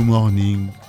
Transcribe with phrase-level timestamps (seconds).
[0.00, 0.79] New Morning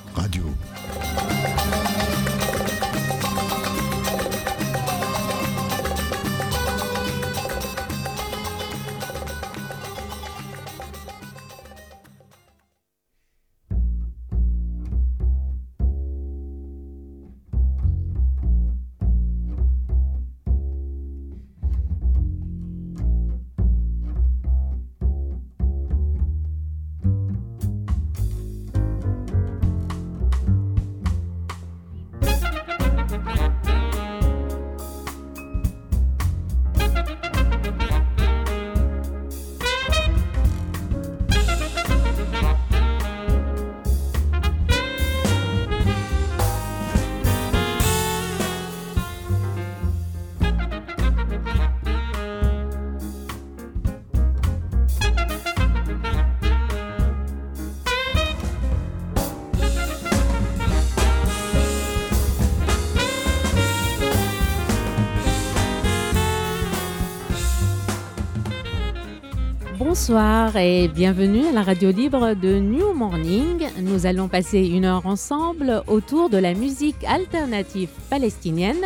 [70.12, 73.66] Bonsoir et bienvenue à la radio libre de New Morning.
[73.80, 78.84] Nous allons passer une heure ensemble autour de la musique alternative palestinienne,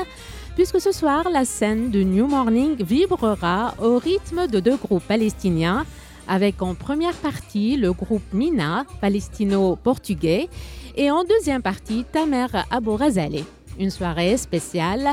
[0.53, 5.87] puisque ce soir, la scène de New Morning vibrera au rythme de deux groupes palestiniens,
[6.27, 10.47] avec en première partie le groupe Mina, palestino-portugais,
[10.95, 13.45] et en deuxième partie Tamer Abou Razaleh
[13.79, 15.09] une soirée spéciale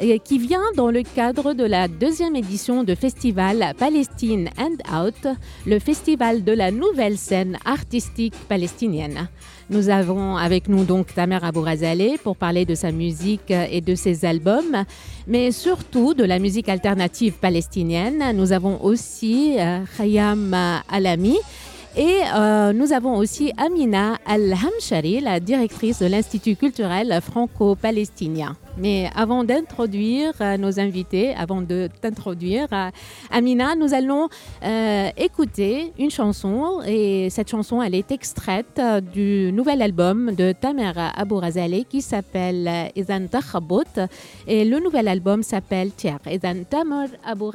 [0.00, 5.36] euh, qui vient dans le cadre de la deuxième édition de festival Palestine and Out,
[5.66, 9.28] le festival de la nouvelle scène artistique palestinienne.
[9.70, 14.26] Nous avons avec nous donc Tamer Razaleh pour parler de sa musique et de ses
[14.26, 14.84] albums,
[15.26, 18.22] mais surtout de la musique alternative palestinienne.
[18.34, 20.54] Nous avons aussi euh, Khayam
[20.90, 21.38] Alami
[21.96, 28.56] et euh, nous avons aussi Amina Al-Hamshari, la directrice de l'Institut culturel franco-palestinien.
[28.76, 32.90] Mais avant d'introduire euh, nos invités, avant de t'introduire, euh,
[33.30, 34.28] Amina, nous allons
[35.16, 36.80] écouter une chanson.
[36.84, 38.80] Et cette chanson, elle est extraite
[39.12, 43.84] du nouvel album de Tamer Abou Razaleh qui s'appelle Izan Takhabot.
[44.48, 47.50] Et le nouvel album s'appelle Tiar, Izan Tamer Abou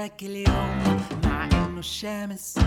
[0.00, 2.58] هداك اليوم مع إنه الشمس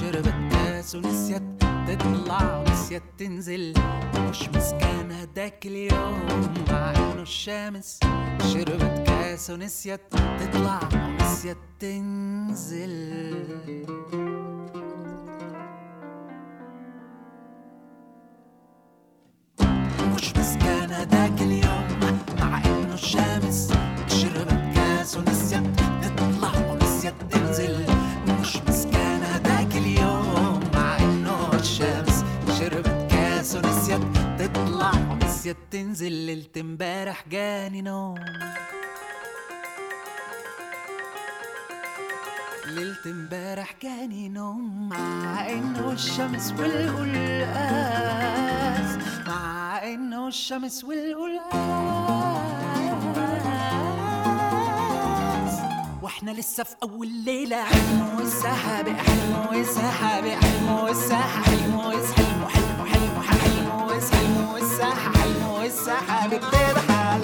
[0.00, 1.42] شربت كاس ونسيت
[1.88, 3.74] تطلع ونسيت تنزل.
[4.16, 8.00] مش مسكان هداك اليوم مع إنه الشمس
[8.52, 10.00] شربت كاس ونسيت
[10.40, 12.94] تطلع ونسيت تنزل.
[20.14, 23.77] مش مسكان هداك اليوم مع إنه الشمس
[35.48, 38.18] ونسيت تنزل ليلة امبارح جاني نوم.
[42.66, 47.48] ليلة امبارح جاني نوم مع انه الشمس والقلقاس.
[49.26, 51.48] مع انه الشمس والقلقاس.
[56.02, 63.22] وإحنا لسه في أول ليلة حلم والسحاب حلم والسحاب حلم والسحاب حلم حلم حلم حلم
[63.22, 65.17] حلم والسحاب
[65.68, 67.22] والسحاب بتضحل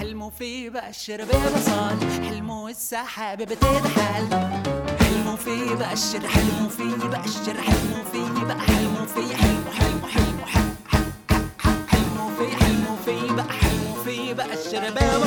[0.00, 4.28] حلمه في بقشر ببصل حلمه والسحاب بتضحل
[5.00, 10.46] حلمه في بقشر حلمه في بقشر حلمه في بقى حلمه في حلمه حلمه حلمه
[11.88, 15.25] حلمه في حلمه في بقى حلمه في بقشر ببصل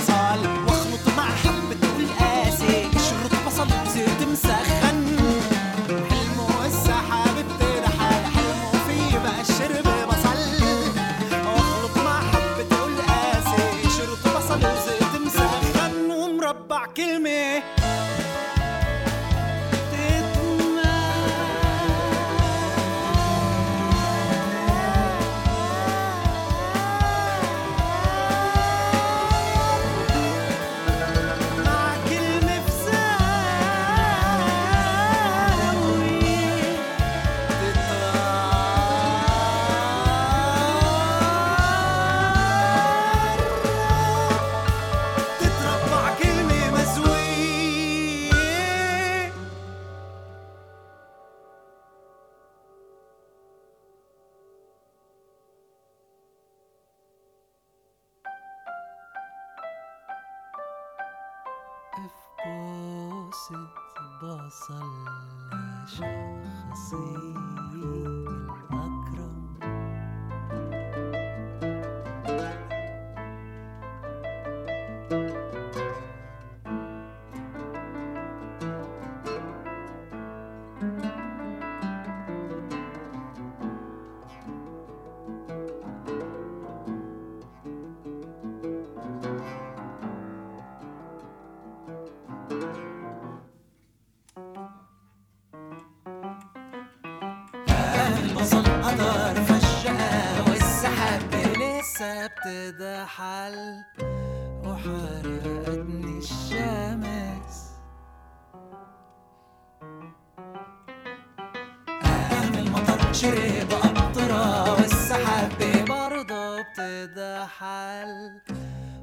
[117.89, 118.39] بتدحل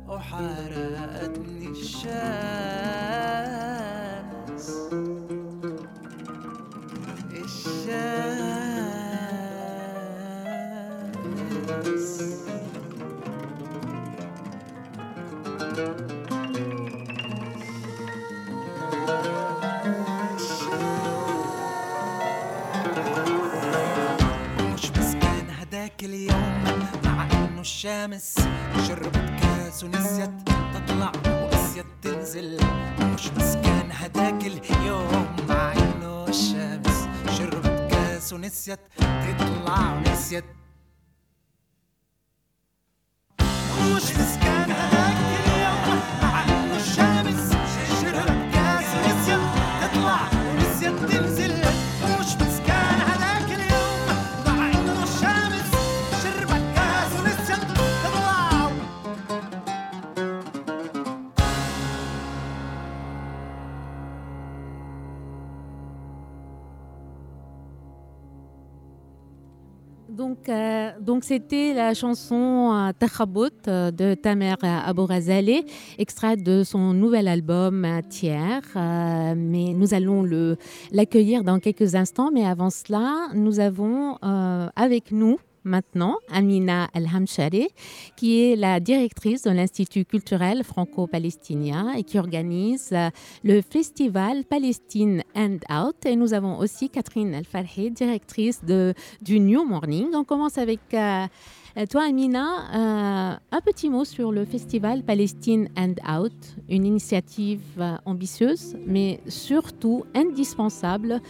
[0.09, 2.07] وحرقتني الشمس.
[7.33, 8.37] الشمس.
[27.67, 28.35] الشمس
[28.89, 30.31] شربت كاس ونسيت
[30.75, 32.61] تطلع ونسيت تنزل.
[33.01, 37.09] مش بس كان هداك اليوم مع انه الشمس.
[37.39, 40.45] شربت كاس ونسيت تطلع ونسيت.
[43.81, 44.36] مش بس
[70.37, 75.63] Donc, euh, donc c'était la chanson euh, Takhabout euh, de Tamer Abou Razale,
[75.99, 78.61] extraite de son nouvel album Tiers.
[78.75, 80.25] Mais nous allons
[80.93, 82.31] l'accueillir dans quelques instants.
[82.33, 84.19] Mais avant cela, nous avons
[84.77, 87.69] avec nous maintenant Amina El-Hamshari,
[88.17, 93.11] qui est la directrice de l'Institut culturel franco-palestinien et qui organise euh,
[93.45, 96.07] le festival Palestine and Out.
[96.07, 100.09] Et nous avons aussi Catherine El-Farhi, directrice du New Morning.
[100.15, 101.27] On commence avec euh,
[101.91, 102.47] toi, Amina.
[102.73, 106.33] Euh, un petit mot sur le festival Palestine and Out,
[106.69, 107.61] une initiative
[108.05, 111.21] ambitieuse, mais surtout indispensable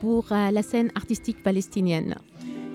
[0.00, 2.14] pour la scène artistique palestinienne.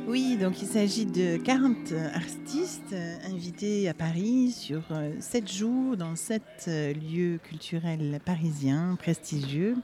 [0.08, 4.82] Oui, donc il s'agit de 40 artistes euh, invités à Paris sur
[5.20, 9.76] 7 jours dans 7 lieux culturels parisiens prestigieux.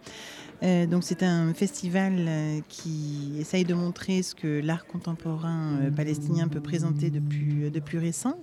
[0.63, 5.91] Euh, donc c'est un festival euh, qui essaye de montrer ce que l'art contemporain euh,
[5.91, 7.19] palestinien peut présenter de
[7.79, 8.37] plus récent.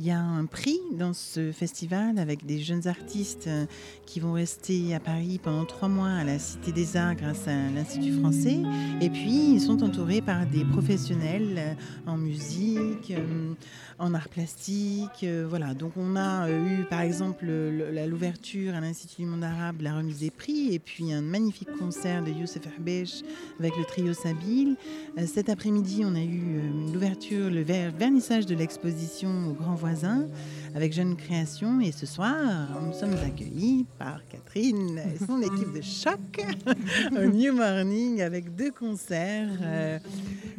[0.00, 3.64] Il y a un prix dans ce festival avec des jeunes artistes euh,
[4.06, 7.70] qui vont rester à Paris pendant trois mois à la Cité des Arts grâce à
[7.72, 8.58] l'Institut français.
[9.00, 11.74] Et puis, ils sont entourés par des professionnels euh,
[12.10, 13.52] en musique, euh,
[14.00, 15.22] en art plastique.
[15.22, 15.74] euh, voilà.
[15.74, 20.32] Donc, on a eu, par exemple, l'ouverture à l'Institut du monde arabe, la remise des
[20.32, 23.22] prix, et puis un magnifique concert de Youssef Herbesh
[23.60, 24.12] avec le trio.
[24.26, 26.42] Euh, Cet après-midi, on a eu
[26.92, 30.26] l'ouverture, le ver- vernissage de l'exposition au Grand Voisin
[30.74, 31.78] avec Jeune Création.
[31.78, 32.40] Et ce soir,
[32.82, 36.18] nous sommes accueillis par Catherine et son équipe de choc
[37.12, 39.50] au New Morning avec deux concerts.
[39.60, 39.98] Euh,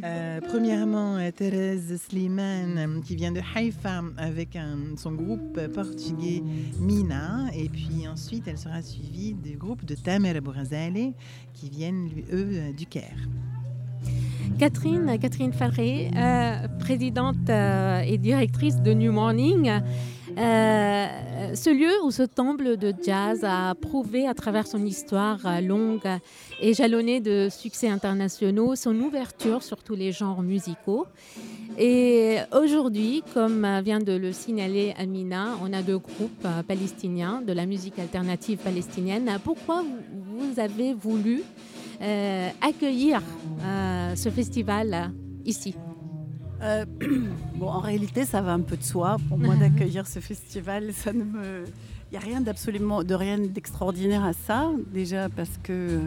[0.03, 6.44] euh, premièrement, Thérèse Slimane qui vient de Haïfa avec un- son groupe portugais
[6.79, 7.48] Mina.
[7.55, 11.13] Et puis ensuite, elle sera suivie du groupe de Tamer Bourazale
[11.55, 13.17] qui viennent, lui, eux, du Caire.
[14.57, 19.69] Catherine, Catherine Farré, euh, présidente euh, et directrice de New Morning.
[20.37, 21.07] Euh,
[21.53, 26.07] ce lieu où ce temple de jazz a prouvé à travers son histoire longue
[26.61, 31.05] et jalonnée de succès internationaux son ouverture sur tous les genres musicaux.
[31.77, 37.65] Et aujourd'hui, comme vient de le signaler Amina, on a deux groupes palestiniens de la
[37.65, 39.29] musique alternative palestinienne.
[39.43, 41.43] Pourquoi vous- avez voulu
[42.61, 43.21] accueillir
[43.63, 45.07] euh, ce festival euh,
[45.45, 45.75] ici
[46.61, 46.85] Euh,
[47.59, 50.93] bon, en réalité, ça va un peu de soi pour moi d'accueillir ce festival.
[50.93, 54.71] Ça ne me, il n'y a rien d'absolument, de rien d'extraordinaire à ça.
[54.93, 55.99] Déjà parce que euh,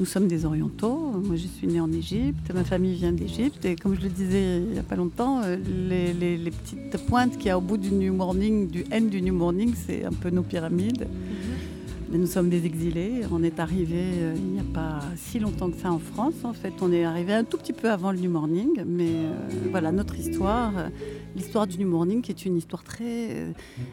[0.00, 0.98] nous sommes des Orientaux.
[1.22, 2.50] Moi, je suis née en Égypte.
[2.54, 3.62] Ma famille vient d'Égypte.
[3.66, 5.56] Et comme je le disais il n'y a pas longtemps, euh,
[5.90, 9.10] les, les- les petites pointes qu'il y a au bout du New Morning, du N
[9.10, 11.06] du New Morning, c'est un peu nos pyramides.
[11.06, 11.67] Mais
[12.10, 13.22] nous sommes des exilés.
[13.30, 16.34] On est arrivé euh, il n'y a pas si longtemps que ça en France.
[16.44, 18.82] En fait, on est arrivé un tout petit peu avant le New Morning.
[18.86, 19.32] Mais euh,
[19.70, 20.88] voilà, notre histoire, euh,
[21.36, 23.52] l'histoire du New Morning, qui est une histoire très euh,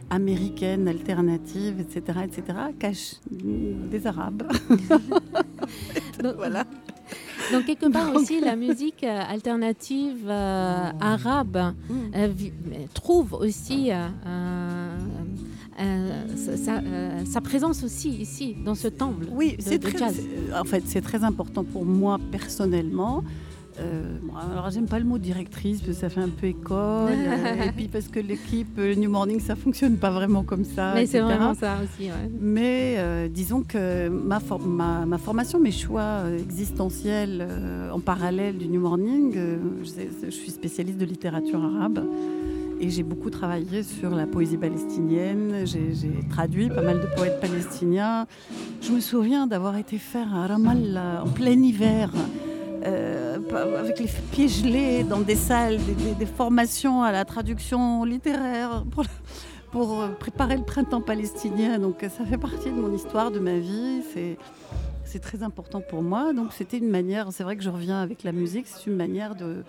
[0.09, 4.43] américaine, alternative, etc., etc., cache mm, des Arabes.
[6.23, 6.63] Donc, voilà.
[7.51, 11.73] donc, quelque part Donc- aussi, la musique alternative arabe
[12.15, 12.27] euh,
[12.93, 13.89] trouve aussi
[15.77, 20.19] sa, sa- euh, sa présence aussi ici, dans ce temple Oui, c'est très, jazz.
[20.59, 23.23] en fait, c'est très important pour moi personnellement.
[23.77, 27.11] Euh, bon, alors, j'aime pas le mot directrice parce que ça fait un peu école.
[27.11, 30.93] euh, et puis parce que l'équipe euh, New Morning, ça fonctionne pas vraiment comme ça.
[30.95, 32.07] Mais c'est vraiment ça aussi.
[32.09, 32.31] ouais.
[32.39, 37.99] Mais euh, disons que ma, for- ma, ma formation, mes choix euh, existentiels euh, en
[37.99, 41.99] parallèle du New Morning, euh, je, sais- je suis spécialiste de littérature arabe
[42.89, 45.65] j'ai beaucoup travaillé sur la poésie palestinienne.
[45.65, 48.27] J'ai traduit pas mal de poètes palestiniens.
[48.81, 52.09] Je me souviens d'avoir été faire à Ramallah en plein hiver.
[52.85, 53.37] euh,
[53.79, 55.79] avec les pieds gelés dans des salles,
[56.19, 59.05] des, formations à la traduction littéraire pour
[59.71, 61.79] pour euh, préparer le printemps palestinien.
[61.79, 64.01] Donc ça fait partie de mon histoire, de ma vie.
[65.03, 66.33] C'est très important pour moi.
[66.33, 67.27] Donc c'était une manière.
[67.31, 68.67] C'est vrai que je reviens avec la musique.
[68.67, 69.63] C'est une manière de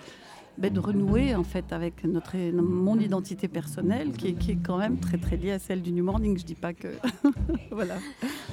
[0.58, 4.98] ben, de renouer en fait avec notre mon identité personnelle qui qui est quand même
[4.98, 6.38] très très liée à celle du New Morning.
[6.38, 6.88] Je dis pas que
[7.70, 7.96] voilà.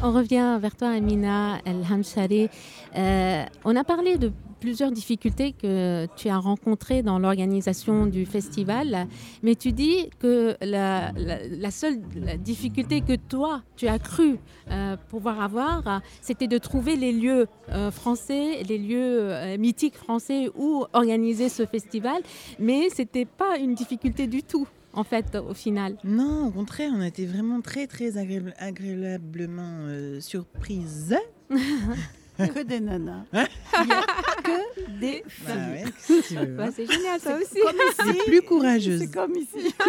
[0.02, 2.50] On revient vers toi, Amina El Hamshari.
[2.96, 4.32] Euh, on a parlé de
[4.64, 9.08] plusieurs difficultés que tu as rencontrées dans l'organisation du festival,
[9.44, 12.00] mais tu dis que la, la- la seule
[12.40, 14.38] difficulté que toi, tu as cru
[14.72, 20.50] euh, pouvoir avoir, c'était de trouver les lieux euh, français, les lieux euh, mythiques français
[20.58, 22.22] où organiser ce festival,
[22.58, 25.98] mais c'était pas une difficulté du tout, en fait, au final.
[26.06, 31.16] Non, au contraire, on a été vraiment très, très agréable- agréablement euh, surprise.
[32.54, 33.24] Que des nanas.
[33.34, 34.02] Il n'y a
[34.44, 36.72] que des Bah ouais, veux, Bah, hein.
[36.76, 37.60] c'est génial, ça aussi.
[37.62, 37.76] Comme
[38.16, 38.22] ici.
[38.26, 39.02] plus courageuses.
[39.02, 39.74] C'est comme ici.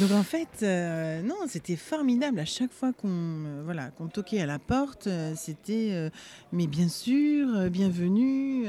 [0.00, 2.38] Donc en fait, euh, non, c'était formidable.
[2.38, 6.08] À chaque fois qu'on euh, voilà, qu'on toquait à la porte, euh, c'était euh,
[6.52, 8.64] mais bien sûr, euh, bienvenue,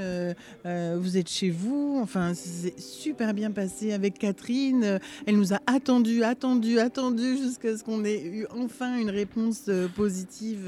[0.65, 1.99] euh, vous êtes chez vous.
[2.01, 4.99] Enfin, c'est super bien passé avec Catherine.
[5.25, 9.87] Elle nous a attendu, attendu, attendu jusqu'à ce qu'on ait eu enfin une réponse euh,
[9.87, 10.65] positive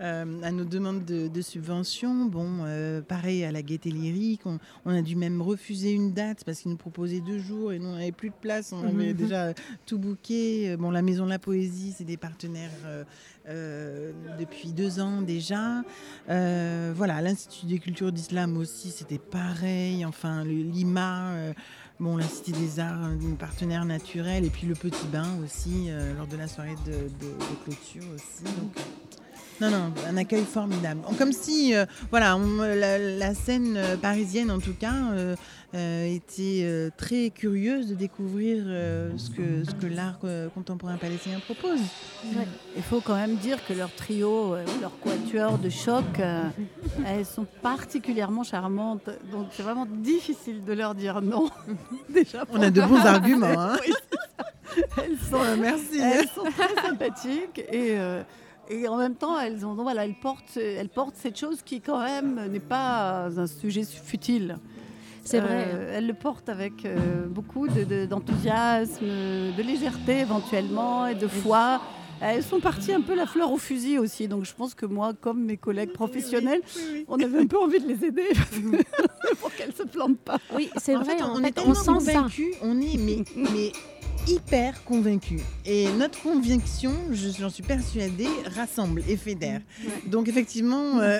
[0.00, 2.26] euh, à nos demandes de, de subvention.
[2.26, 6.44] Bon, euh, pareil à la Gaieté Lyrique, on, on a dû même refuser une date
[6.44, 8.72] parce qu'ils nous proposaient deux jours et nous on n'avait plus de place.
[8.72, 9.12] On avait Mhm.
[9.14, 9.54] déjà
[9.86, 10.00] tout.
[10.30, 12.70] Euh, Bon, la Maison de la Poésie, c'est des partenaires
[13.48, 15.82] euh, depuis deux ans déjà.
[16.28, 20.04] Euh, voilà, l'Institut des cultures d'islam aussi, c'était pareil.
[20.04, 21.52] Enfin, Lima, euh,
[22.00, 24.44] bon, Cité des Arts, partenaire naturel.
[24.44, 27.08] Et puis le Petit Bain aussi, lors de la soirée de,
[27.64, 28.44] clôture aussi.
[29.60, 31.00] Non, non, un accueil formidable.
[31.18, 35.34] Comme si, euh, voilà, on- la, la scène euh, parisienne en tout cas euh,
[35.74, 40.96] euh, était euh, très curieuse de découvrir euh, ce que, ce que l'art euh, contemporain
[40.96, 41.78] palestinien propose.
[42.76, 46.42] Il faut quand même dire que leur trio, euh, leur quatuor de choc, euh,
[47.06, 49.08] elles sont particulièrement charmantes.
[49.32, 51.48] Donc c'est vraiment difficile de leur dire non.
[52.10, 53.46] Déjà, On a de bons arguments.
[53.58, 53.76] Hein
[54.76, 55.98] Oui, elles, sont, Merci.
[56.00, 58.22] elles sont très sympathiques et, euh,
[58.70, 62.00] et en même temps, elles, ont, voilà, elles, portent, elles portent cette chose qui quand
[62.02, 64.58] même n'est pas un sujet futile.
[65.24, 65.66] C'est vrai.
[65.74, 71.26] Euh, elle le porte avec euh, beaucoup de- de- d'enthousiasme, de, légèreté éventuellement et de
[71.26, 71.80] foi.
[72.20, 74.28] Elles sont parties un peu la fleur au fusil aussi.
[74.28, 76.62] Donc je pense que moi, comme mes collègues professionnels,
[77.08, 78.22] on avait un peu envie de les aider
[79.40, 80.38] pour qu'elles ne se plantent pas.
[80.54, 81.16] Oui, c'est vrai.
[81.16, 82.26] fait, en on fait, est tellement on sent ça.
[82.62, 83.72] on est mais, mais
[84.26, 85.40] hyper convaincus.
[85.64, 89.60] Et notre conviction, je- j'en suis persuadée, rassemble et fédère.
[90.06, 91.18] Donc effectivement, euh,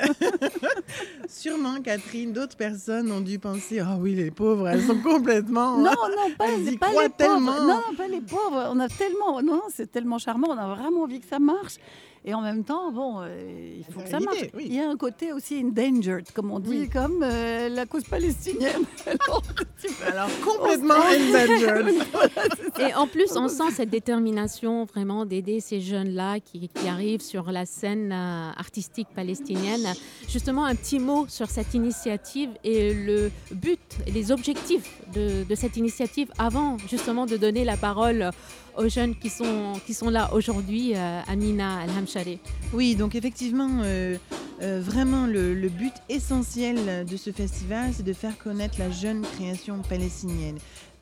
[1.29, 5.79] sûrement Catherine, d'autres personnes ont dû penser, ah oui, les pauvres, elles sont complètement...
[5.79, 7.17] Non, non, pas, Elles y pas croient les pauvres.
[7.17, 7.53] tellement.
[7.61, 8.71] Non, non, pas les pauvres.
[8.73, 10.49] On a tellement, non, c'est tellement charmant.
[10.51, 11.75] On a vraiment envie que ça marche.
[12.29, 14.47] Et en même temps, bon, euh, il faut que ça marche.
[14.55, 14.65] oui.
[14.67, 16.89] Il y a un côté aussi endangered, comme on dit, Oui.
[16.89, 18.83] comme euh, la cause palestinienne.
[20.09, 21.95] Alors, complètement endangered.
[22.81, 27.53] Et en plus, on sent cette détermination vraiment d'aider ces jeunes-là qui, qui arrivent sur
[27.53, 29.87] la scène euh, artistique palestinienne.
[30.29, 35.55] Justement, un petit mot sur cette initiative et le but et les objectifs de, de
[35.55, 38.31] cette initiative avant justement de donner la parole
[38.77, 42.39] aux jeunes qui sont, qui sont là aujourd'hui, euh, Amina Al-Hamshari.
[42.73, 44.17] Oui, donc effectivement, euh,
[44.63, 49.83] euh, vraiment le but essentiel de ce festival, c'est de faire connaître la jeune création
[49.89, 50.59] palestinienne.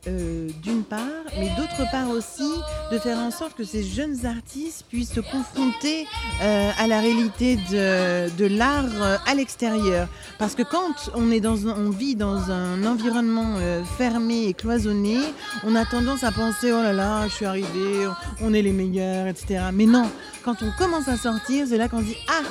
[0.06, 1.00] Euh, d'une part,
[1.38, 2.52] mais d'autre part aussi
[2.92, 6.06] de faire en sorte que ces jeunes artistes puissent se confronter
[6.42, 10.08] euh, à la réalité de, de l'art euh, à l'extérieur.
[10.38, 13.56] Parce que quand on, est dans on vit dans un environnement
[13.96, 15.18] fermé et cloisonné,
[15.64, 18.06] on a tendance à penser oh là là, je suis arrivé,
[18.42, 19.64] on est les meilleurs, etc.
[19.72, 20.10] Mais non,
[20.44, 22.42] quand on commence à sortir, c'est là qu'on dit ah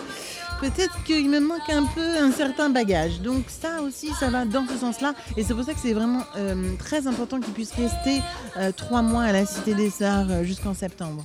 [0.59, 3.21] peut-être qu'il me manque un peu un certain bagage.
[3.21, 5.13] Donc ça aussi, ça va dans ce sens-là.
[5.37, 8.21] Et c'est pour ça que c'est vraiment euh, très important qu'ils puissent rester
[8.57, 11.23] euh, trois mois à la Cité des Arts euh, jusqu'en septembre.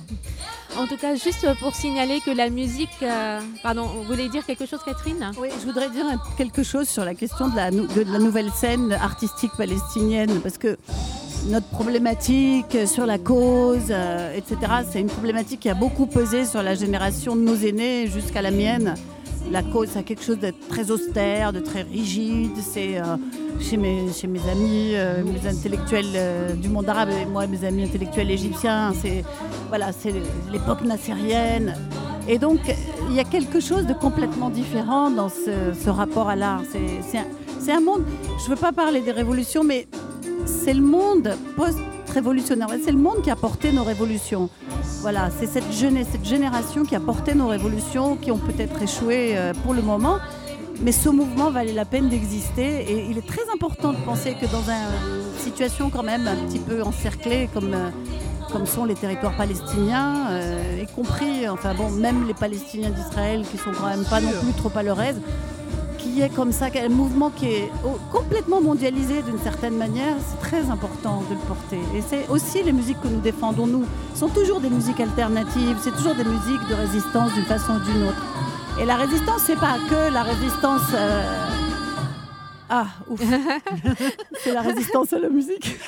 [0.77, 2.89] En tout cas, juste pour signaler que la musique.
[3.01, 5.31] euh, pardon, vous voulez dire quelque chose, Catherine?
[5.39, 6.05] Oui, je voudrais dire
[6.37, 10.57] quelque chose sur la question de la, nou- de la nouvelle scène artistique palestinienne, parce
[10.57, 10.77] que
[11.47, 14.57] notre problématique sur la cause, euh, etc.,
[14.89, 18.51] c'est une problématique qui a beaucoup pesé sur la génération de nos aînés jusqu'à la
[18.51, 18.93] mienne.
[19.51, 22.51] La cause, c'est quelque chose de très austère, de très rigide.
[22.61, 23.03] C'est euh,
[23.59, 27.65] chez, mes, chez mes amis, euh, mes intellectuels euh, du monde arabe et moi, mes
[27.65, 28.93] amis intellectuels égyptiens.
[29.01, 29.23] C'est
[29.69, 30.13] voilà, c'est
[30.51, 31.75] l'époque nassérienne.
[32.27, 32.59] Et donc,
[33.09, 36.61] il y a quelque chose de complètement différent dans ce, rapport à l'art.
[36.71, 38.03] C'est- un, un monde,
[38.39, 39.87] je ne veux pas parler des révolutions, mais
[40.45, 41.35] c'est le monde
[42.09, 42.67] post-révolutionnaire.
[42.83, 44.49] C'est le monde qui a porté nos révolutions.
[45.01, 49.37] Voilà, c'est cette jeunesse, cette génération qui a porté nos révolutions, qui ont peut-être échoué
[49.37, 50.17] euh, pour le moment.
[50.81, 54.45] Mais ce mouvement valait la peine d'exister et il est très important de penser que
[54.45, 57.89] dans une situation quand même un petit peu encerclée comme, euh,
[58.51, 63.57] comme sont les territoires palestiniens, euh, y compris, enfin bon, même les Palestiniens d'Israël qui
[63.57, 65.19] sont quand même pas non plus trop à leur aise,
[66.09, 67.71] qui est comme ça, un mouvement qui est
[68.11, 71.79] complètement mondialisé d'une certaine manière, c'est très important de le porter.
[71.95, 75.95] Et c'est aussi les musiques que nous défendons, nous, sont toujours des musiques alternatives, c'est
[75.95, 78.25] toujours des musiques de résistance d'une façon ou d'une autre.
[78.81, 80.81] Et la résistance, c'est pas que la résistance.
[80.93, 81.48] euh,
[82.69, 83.19] Ah, ouf.
[84.43, 85.77] c'est la résistance à la musique.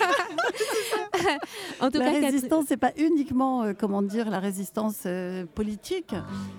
[1.79, 6.13] En tout la cas, résistance, c'est pas uniquement, euh, comment dire, la résistance euh, politique.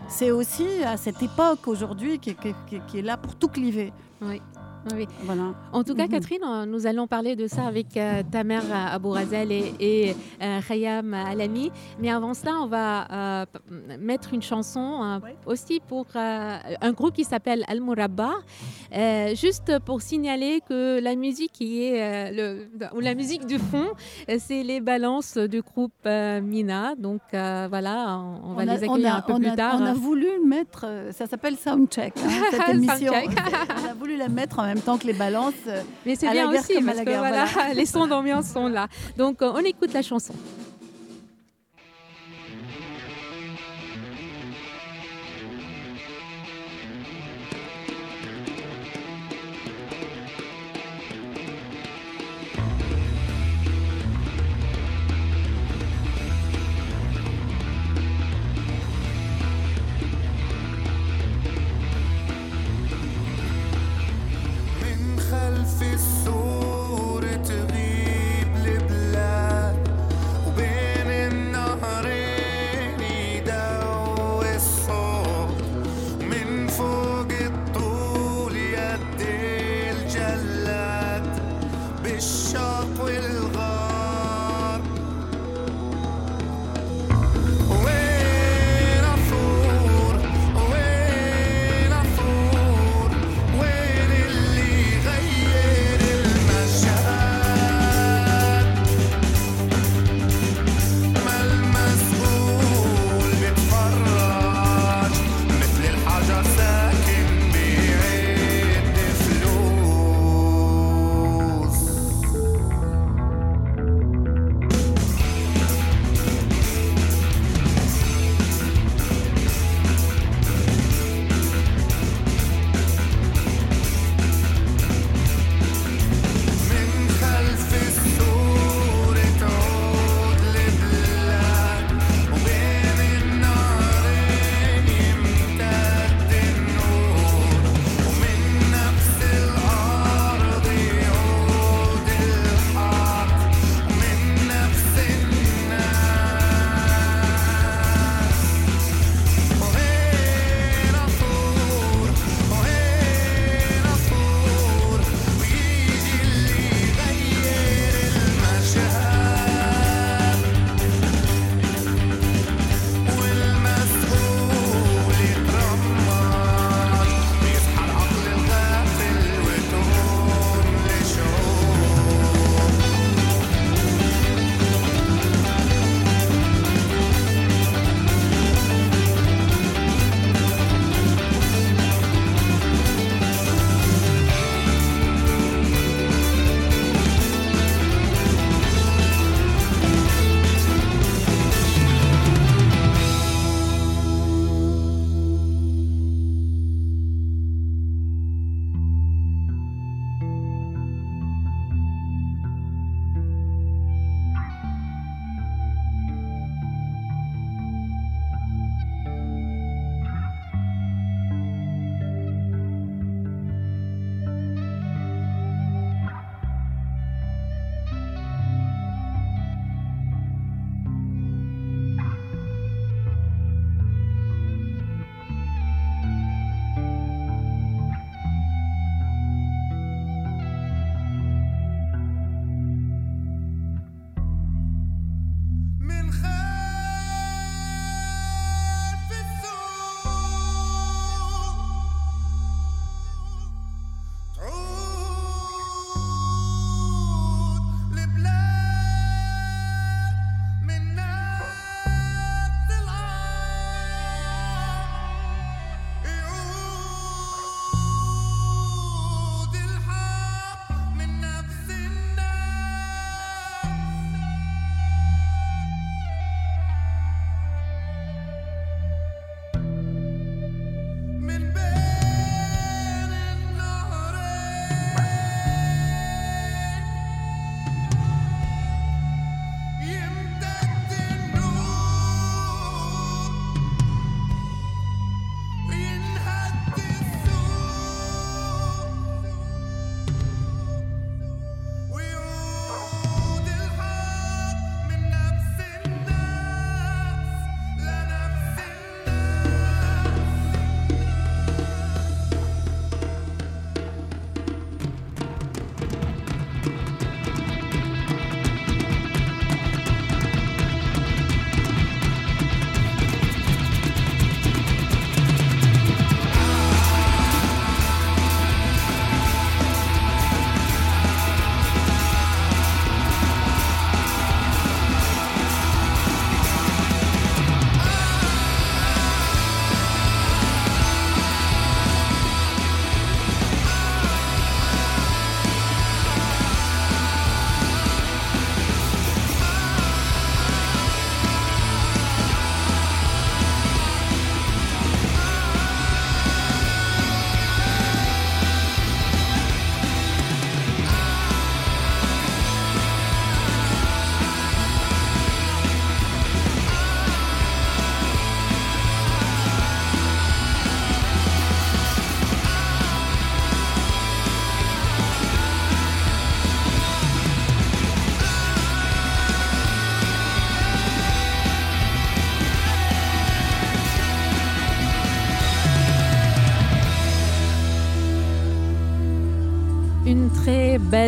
[0.08, 3.92] C'est aussi à cette époque aujourd'hui qui, qui- qui- qui est là pour tout cliver.
[4.20, 4.40] Oui.
[4.95, 5.07] Oui.
[5.23, 5.55] Voilà.
[5.73, 6.11] En tout cas, Mhm.
[6.11, 9.73] Catherine, euh, nous allons parler de ça avec euh, ta mère euh, Abou Razel et,
[9.79, 11.71] et euh, Khayam Alami.
[12.01, 13.47] Mais avant cela, on va euh,
[14.01, 15.37] mettre une chanson euh, Ouais.
[15.47, 18.33] aussi pour euh, un groupe qui s'appelle Al Murabba.
[18.95, 23.59] Euh, juste pour signaler que la musique qui est euh, le, ou la musique du
[23.59, 23.88] fond,
[24.38, 26.95] c'est les balances du groupe euh, Mina.
[26.97, 29.79] Donc euh, voilà, on, on va a- les accueillir a- un peu plus a- tard.
[29.81, 33.12] On a voulu mettre, ça s'appelle Soundcheck, hein, cette émission.
[33.12, 33.31] Soundcheck.
[33.85, 35.52] on a voulu la mettre en même temps que les balances.
[35.66, 37.46] euh, Mais c'est bien aussi parce que voilà.
[37.74, 38.88] les sons d'ambiance sont là.
[39.16, 40.35] Donc euh, on écoute la chanson.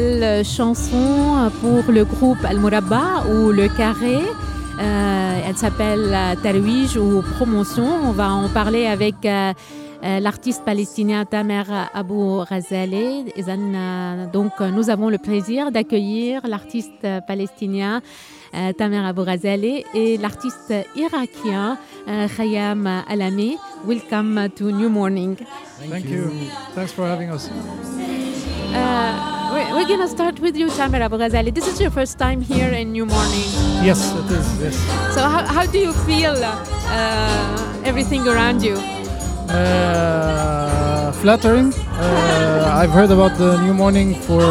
[0.00, 4.18] Belle chanson pour le groupe Al Murabba ou Le Carré.
[4.80, 7.86] Euh, elle s'appelle euh, Tarwij ou Promotion.
[8.08, 9.52] On va en parler avec euh,
[10.04, 11.62] euh, l'artiste palestinien Tamer
[11.94, 13.24] Abou Razale.
[14.32, 18.02] donc, nous avons le plaisir d'accueillir l'artiste palestinien
[18.54, 21.78] euh, Tamer Abou Razale et l'artiste irakien
[22.08, 23.56] euh, Khayam Alami.
[23.86, 25.36] Welcome to New Morning.
[25.88, 26.30] Thank, you.
[26.74, 27.48] Thanks for having us.
[28.74, 32.92] Uh, we're, to start with you, Tamer Abou This is your first time here in
[32.92, 33.48] New Morning.
[33.82, 34.60] Yes, it is.
[34.60, 34.76] Yes.
[35.14, 38.74] So, how, how do you feel uh, everything around you?
[39.48, 41.72] Uh, flattering.
[41.74, 44.42] Uh, I've heard about the New Morning for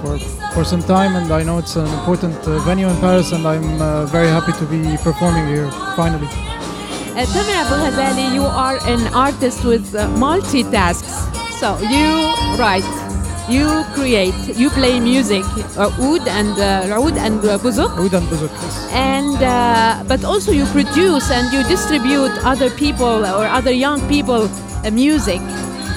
[0.00, 0.18] for
[0.54, 3.82] for some time, and I know it's an important uh, venue in Paris, and I'm
[3.82, 6.28] uh, very happy to be performing here finally.
[7.14, 11.32] Uh, Tamer Abou you are an artist with uh, multitasks.
[11.60, 12.82] So you write,
[13.48, 15.44] you create, you play music,
[15.76, 17.90] uh, oud and uh, oud and uh, buzuk.
[17.98, 18.88] Oud and Buzuk, yes.
[18.92, 24.48] and uh, but also you produce and you distribute other people or other young people
[24.84, 25.40] uh, music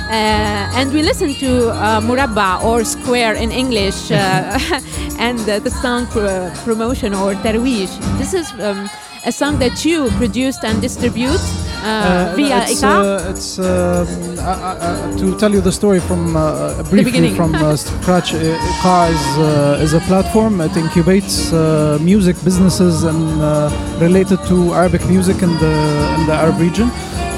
[0.09, 4.59] uh, and we listen to uh, Murabba or Square in English uh,
[5.17, 7.89] and uh, the song pro- promotion or Tarwij.
[8.19, 8.87] This is um,
[9.25, 11.41] a song that you produced and distribute
[11.83, 12.83] uh, via it's, Eka3.
[12.83, 14.07] uh, it's um,
[14.39, 17.35] I- to tell you the story from uh, briefly beginning.
[17.35, 18.33] from uh, scratch.
[18.33, 20.61] uh, Eka3 is, uh, is a platform.
[20.61, 25.73] It incubates uh, music businesses and uh, related to Arabic music in the
[26.19, 26.89] in the Arab region.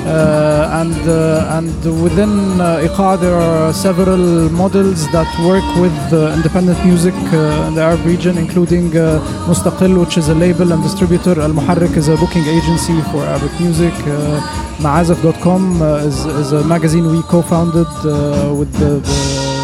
[0.05, 1.67] Uh, and uh, and
[2.03, 7.75] within uh, Eka3 there are several models that work with uh, independent music uh, in
[7.75, 11.35] the Arab region, including uh, Mustaqil, which is a label and distributor.
[11.41, 13.93] Al Muharrik is a booking agency for Arabic music.
[14.05, 14.39] Uh,
[14.79, 19.17] Maazif.com uh, is, is a magazine we co-founded uh, with the, the,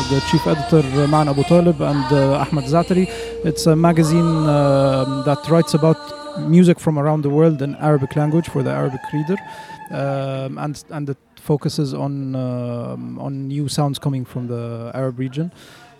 [0.09, 3.05] the chief editor uh, Ma'an Abu Talib and uh, Ahmed Zatari.
[3.45, 5.99] It's a magazine um that writes about
[6.39, 9.37] music from around the world in Arabic language for the Arabic reader,
[9.91, 15.51] um, and and it focuses on um, on new sounds coming from the Arab region.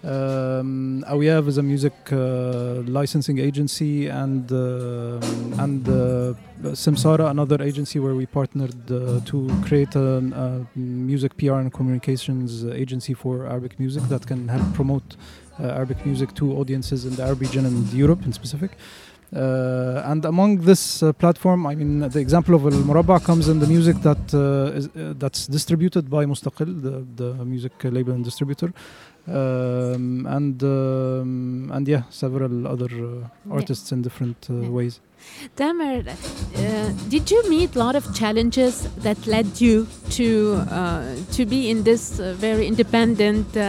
[0.04, 6.34] Um, Awiyav is a music uh, licensing agency, and uh, and uh,
[6.74, 12.66] Simsara, another agency where we partnered uh, to create a, a music PR and communications
[12.66, 15.16] agency for Arabic music that can help promote
[15.60, 18.72] uh, Arabic music to audiences in the Arab region and Europe in specific.
[19.36, 23.58] Uh, and among this uh, platform, I mean, the example of Al Murabba comes in
[23.60, 28.24] the music that uh, is, uh, that's distributed by Mustaqil, the, the music label and
[28.24, 28.72] distributor,
[29.28, 33.54] um, and um, and yeah, several other uh, Yeah.
[33.58, 34.70] artists in different uh, Yeah.
[34.70, 35.00] ways.
[35.56, 40.28] Tamer, uh, did you meet a lot of challenges that led you to
[40.70, 43.64] uh, to be in this uh, very independent uh,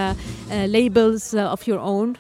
[0.51, 2.19] uh, labels uh, of your own?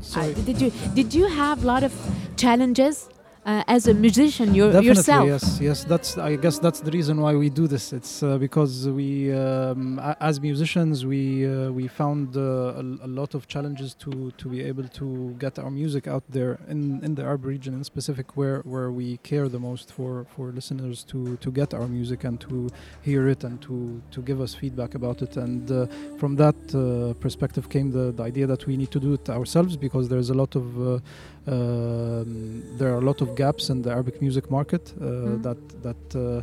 [0.00, 0.30] Sorry.
[0.30, 1.92] I- did you did you have a lot of
[2.36, 3.08] challenges
[3.46, 5.26] uh, as a musician your, Definitely, yourself?
[5.28, 5.84] yes, yes.
[5.84, 7.92] That's I guess that's the reason why we do this.
[7.92, 13.34] It's uh, because we, um, as musicians, we uh, we found uh, a, a lot
[13.34, 17.22] of challenges to to be able to get our music out there in, in the
[17.22, 21.52] Arab region in specific, where where we care the most for for listeners to to
[21.52, 22.68] get our music and to
[23.02, 25.36] hear it and to to give us feedback about it.
[25.36, 25.86] And uh,
[26.18, 29.76] from that uh, perspective came the, the idea that we need to do it ourselves
[29.76, 31.00] because there's a lot of
[31.46, 35.42] there are a lot of gaps in the Arabic music market uh, Mhm.
[35.46, 36.42] that that uh,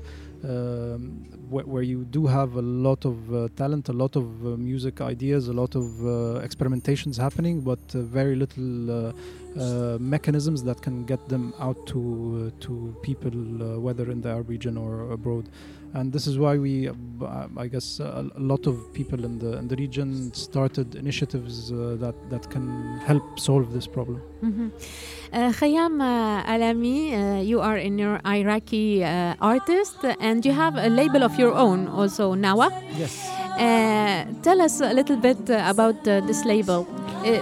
[0.51, 1.01] um,
[1.51, 4.95] wh- where you do have a lot of uh, talent, a lot of uh, music
[5.01, 6.11] ideas, a lot of uh,
[6.47, 8.97] experimentations happening, but uh, very little uh,
[9.63, 12.73] uh, mechanisms that can get them out to uh, to
[13.07, 13.31] people,
[13.63, 15.45] uh, whether in the Arab region or abroad.
[15.95, 17.27] And this is why we, uh, b-
[17.65, 21.95] I guess, a, a lot of people in the in the region started initiatives uh,
[22.03, 22.65] that that can
[23.09, 24.19] help solve this problem.
[24.41, 24.71] Mhm.
[25.33, 30.89] Uh, Khyam uh, Allami, uh, you are an Iraqi uh, artist and you have a
[30.89, 32.69] label of your own, also Nawa.
[32.97, 33.13] Yes.
[33.57, 36.87] Uh, tell us a little bit uh, about uh, this label.
[37.23, 37.41] It,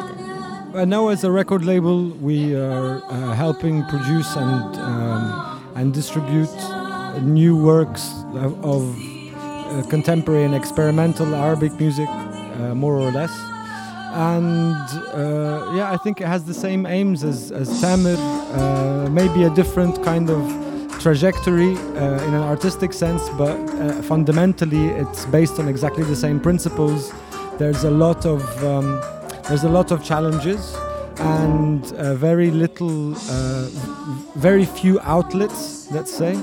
[0.74, 1.98] Uh, now, as a record label,
[2.30, 5.24] we are uh, helping produce and um,
[5.76, 6.56] and distribute
[7.20, 8.96] new works of, of
[9.72, 13.32] uh, contemporary and experimental Arabic music, uh, more or less.
[14.14, 14.76] And
[15.14, 19.50] uh, yeah, I think it has the same aims as, as Tamer, uh, maybe a
[19.52, 20.42] different kind of
[21.00, 26.40] trajectory uh, in an artistic sense, but uh, fundamentally it's based on exactly the same
[26.40, 27.14] principles.
[27.58, 29.02] There's a lot of um,
[29.48, 30.76] there's a lot of challenges
[31.20, 31.86] and
[32.18, 33.14] very little,
[34.36, 36.38] very few outlets, let's say.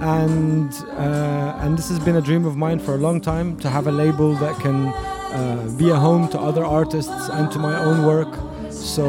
[0.00, 3.68] And uh, and this has been a dream of mine for a long time to
[3.68, 7.78] have a label that can uh, be a home to other artists and to my
[7.78, 8.32] own work.
[8.70, 9.04] So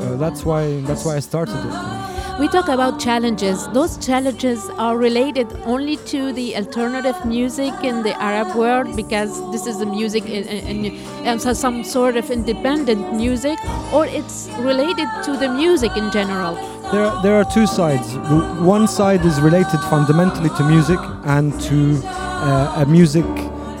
[0.00, 2.09] uh, that's why that's why I started it.
[2.40, 3.68] We talk about challenges.
[3.68, 9.66] Those challenges are related only to the alternative music in the Arab world because this
[9.66, 10.46] is the music in,
[10.86, 13.58] in so some sort of independent music,
[13.92, 16.54] or it's related to the music in general.
[16.90, 18.16] There, are- there are two sides.
[18.64, 23.26] One side is related fundamentally to music and to uh, a music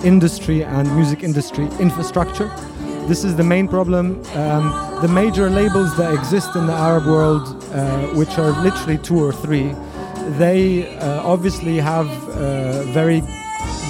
[0.04, 2.50] industry and music industry infrastructure.
[3.08, 4.22] This is the main problem.
[4.34, 4.70] Um,
[5.02, 9.32] the major labels that exist in the Arab world, uh, which are literally two or
[9.32, 9.74] three,
[10.38, 13.22] they uh, obviously have uh, very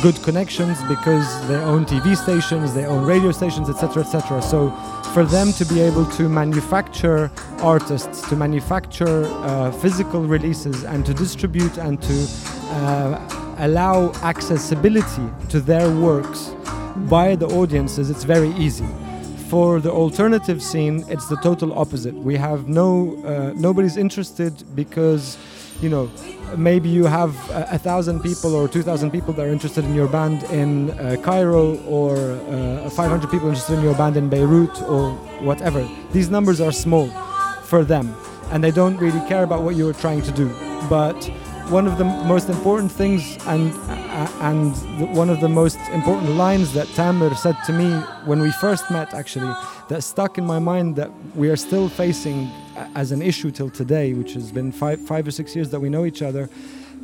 [0.03, 4.41] good connections because they own TV stations, they own radio stations, etc., etc.
[4.41, 4.71] So,
[5.13, 11.13] for them to be able to manufacture artists, to manufacture uh, physical releases, and to
[11.13, 12.27] distribute and to
[12.71, 16.53] uh, allow accessibility to their works
[17.09, 18.87] by the audiences, it's very easy.
[19.49, 22.15] For the alternative scene, it's the total opposite.
[22.15, 25.37] We have no, uh, nobody's interested because,
[25.81, 26.09] you know,
[26.57, 29.95] maybe you have a, a thousand people or two thousand people that are interested in
[29.95, 34.81] your band in uh, Cairo, or uh, 500 people interested in your band in Beirut,
[34.83, 35.89] or whatever.
[36.13, 37.09] These numbers are small
[37.65, 38.15] for them,
[38.53, 40.49] and they don't really care about what you are trying to do.
[40.89, 41.29] But
[41.71, 43.73] one of the most important things and
[44.43, 44.75] and
[45.17, 47.91] one of the most important lines that Tamer said to me
[48.25, 49.55] when we first met actually
[49.89, 52.51] that stuck in my mind that we are still facing
[52.97, 55.89] as an issue till today which has been five five or six years that we
[55.89, 56.49] know each other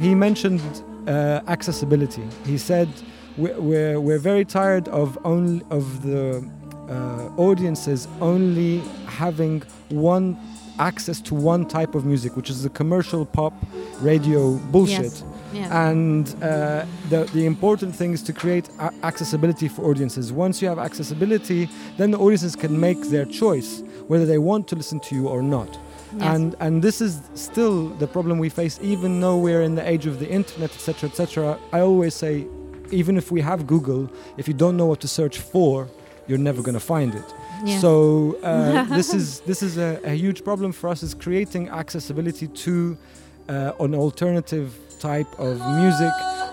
[0.01, 0.61] he mentioned
[1.07, 2.23] uh, accessibility.
[2.45, 2.89] He said
[3.37, 6.49] we're, we're, we're very tired of only of the
[6.89, 6.93] uh,
[7.37, 10.37] audiences only having one
[10.79, 13.53] access to one type of music which is the commercial pop
[14.01, 15.71] radio bullshit Yes.
[15.71, 20.33] And uh, the, the important thing is to create a- accessibility for audiences.
[20.33, 24.77] Once you have accessibility, then the audiences can make their choice whether they want to
[24.77, 25.79] listen to you or not.
[26.13, 26.23] Yes.
[26.23, 30.07] And and this is still the problem we face, even though we're in the age
[30.07, 31.59] of the internet, etc., etc.
[31.73, 32.47] I always say,
[32.91, 35.89] even if we have Google, if you don't know what to search for,
[36.29, 37.35] you're never going to find it.
[37.65, 37.79] Yeah.
[37.81, 42.49] So uh, this is this is a, a huge problem for us is creating accessibility
[42.49, 42.97] to
[43.49, 46.13] uh, an alternative type of music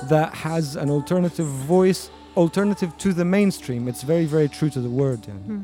[0.10, 3.88] that has an alternative voice, alternative to the mainstream.
[3.88, 5.22] It's very very true to the word.
[5.28, 5.58] yeah.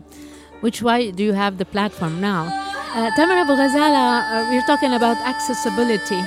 [0.61, 2.43] which why do you have the platform now?
[2.91, 6.21] Uh, Tamer Abu Ghazaleh, uh, we're talking about accessibility,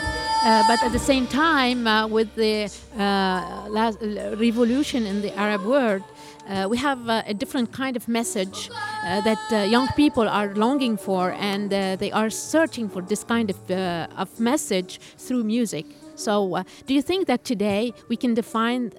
[0.45, 3.99] uh, but at the same time, uh, with the uh, last,
[4.39, 6.03] revolution in the Arab world,
[6.49, 8.71] uh, we have uh, a different kind of message
[9.05, 13.25] uh, that uh, young people are longing for, and uh, they are searching for this
[13.25, 15.87] kind of, uh, of message through music.
[16.15, 18.93] So, do you think that today we can define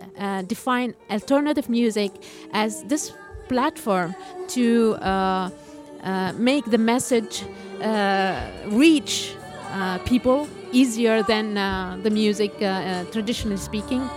[0.48, 2.12] define alternative music
[2.52, 3.14] as this
[3.48, 4.16] platform
[4.48, 4.98] to
[6.38, 7.44] make the message
[8.66, 9.36] reach
[10.06, 11.54] people easier than
[12.02, 12.58] the music,
[13.12, 14.10] traditionally speaking?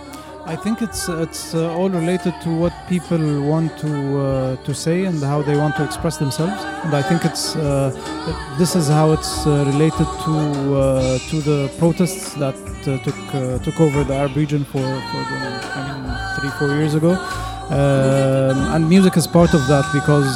[0.47, 5.03] I think it's it's uh, all related to what people want to uh, to say
[5.03, 6.63] and how they want to express themselves.
[6.85, 7.91] And I think it's uh,
[8.57, 12.55] this is how it's uh, related to uh, to the protests that
[12.87, 13.19] uh, took
[13.65, 15.39] took over the Arab region for for the,
[15.75, 16.03] I mean
[16.39, 17.11] three four years ago.
[17.69, 20.31] Um, and music is part of that because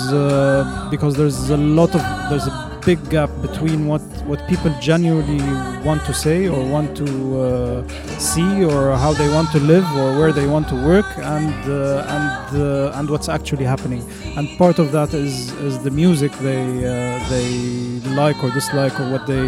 [0.92, 5.42] because there's a lot of there's a big gap between what what people genuinely
[5.88, 7.08] want to say or want to
[7.42, 11.54] uh, see or how they want to live or where they want to work and
[11.70, 14.02] uh, and uh, and what's actually happening
[14.38, 17.50] and part of that is is the music they uh, they
[18.22, 19.46] like or dislike or what they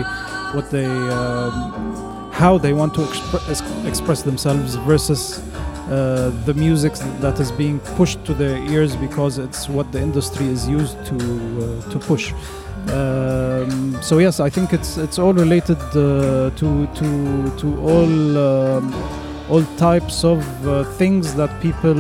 [0.56, 5.22] what they um, how they want to expre- ex- express themselves versus
[5.90, 10.48] uh, the music that is being pushed to their ears because it's what the industry
[10.48, 12.34] is used to uh, to push.
[12.90, 18.94] Um, so yes, I think it's it's all related uh, to to to all um,
[19.50, 21.96] all types of uh, things that people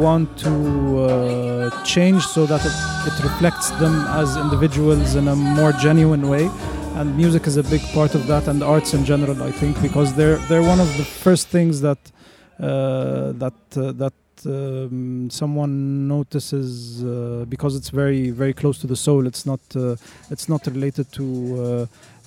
[0.00, 2.76] want to uh, change so that it,
[3.12, 6.50] it reflects them as individuals in a more genuine way.
[6.94, 10.14] And music is a big part of that, and arts in general, I think, because
[10.14, 11.98] they're they're one of the first things that
[12.58, 14.14] uh, that uh, that
[14.46, 19.26] um, someone notices uh, because it's very very close to the soul.
[19.26, 19.96] It's not uh,
[20.30, 21.24] it's not related to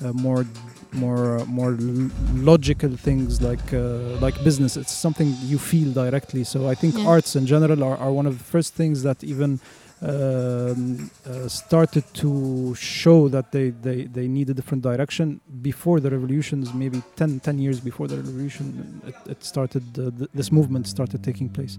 [0.01, 0.45] uh, uh, more
[0.93, 2.09] more more l-
[2.51, 4.77] logical things like uh, like business.
[4.77, 6.43] It's something you feel directly.
[6.43, 7.07] So I think Yeah.
[7.13, 9.59] arts in general are, are one of the first things that even
[10.01, 16.09] um, uh, started to show that they, they, they need a different direction before the
[16.09, 20.87] revolutions, maybe 10, 10 years before the revolution, it, it started, uh, th- this movement
[20.87, 21.77] started taking place.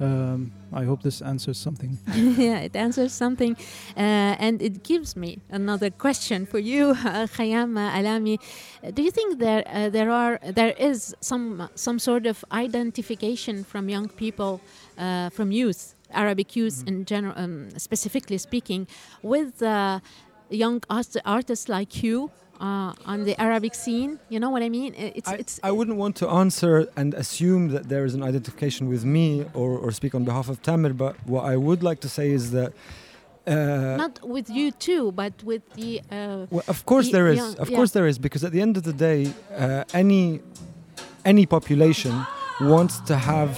[0.00, 1.96] Um, I hope this answers something.
[2.14, 3.56] yeah, it answers something,
[3.96, 4.00] uh,
[4.40, 8.40] and it gives me another question for you, Khyam Allami.
[8.94, 13.88] Do you think there uh, there are there is some some sort of identification from
[13.88, 14.60] young people,
[14.98, 18.86] uh, from youth, Arabic youth in general, um, specifically speaking,
[19.22, 20.00] with uh,
[20.50, 22.30] young art- artists like you?
[22.60, 24.94] Uh, on the Arabic scene, you know what I mean?
[24.96, 28.22] I- It's I, it's I wouldn't want to answer and assume that there is an
[28.22, 31.98] identification with me or, or speak on behalf of Tamer, but what I would like
[32.02, 32.72] to say is that.
[33.48, 37.56] Uh, not with you too, but with the uh, Well, of course Y- there is.
[37.56, 37.76] of yeah.
[37.76, 40.40] course there is, because at the end of the day, uh, any
[41.24, 42.14] any population
[42.60, 43.50] wants to have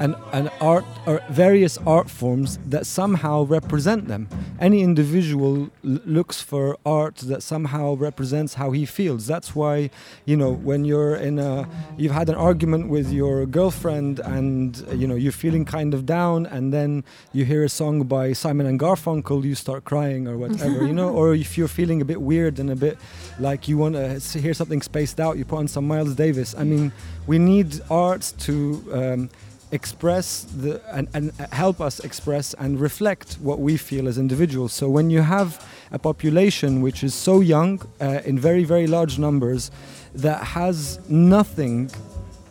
[0.00, 4.28] an, an art or various art forms that somehow represent them.
[4.60, 9.26] Any individual l- looks for art that somehow represents how he feels.
[9.26, 9.90] That's why,
[10.24, 15.06] you know, when you're in a, you've had an argument with your girlfriend and you
[15.06, 18.78] know you're feeling kind of down, and then you hear a song by Simon and
[18.78, 21.08] Garfunkel, you start crying or whatever, you know.
[21.18, 22.96] Or if you're feeling a bit weird and a bit
[23.40, 26.54] like you want to hear something spaced out, you put on some Miles Davis.
[26.56, 26.92] I mean,
[27.26, 28.54] we need arts to.
[28.92, 29.30] Um,
[29.70, 34.72] express the and, and help us express and reflect what we feel as individuals.
[34.72, 39.18] So when you have a population which is so young uh, in very very large
[39.18, 39.70] numbers
[40.14, 41.90] that has nothing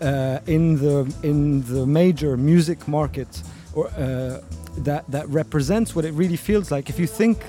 [0.02, 3.42] uh, in the in the major music market
[3.74, 4.42] or uh,
[4.78, 6.90] that that represents what it really feels like.
[6.90, 7.44] If you think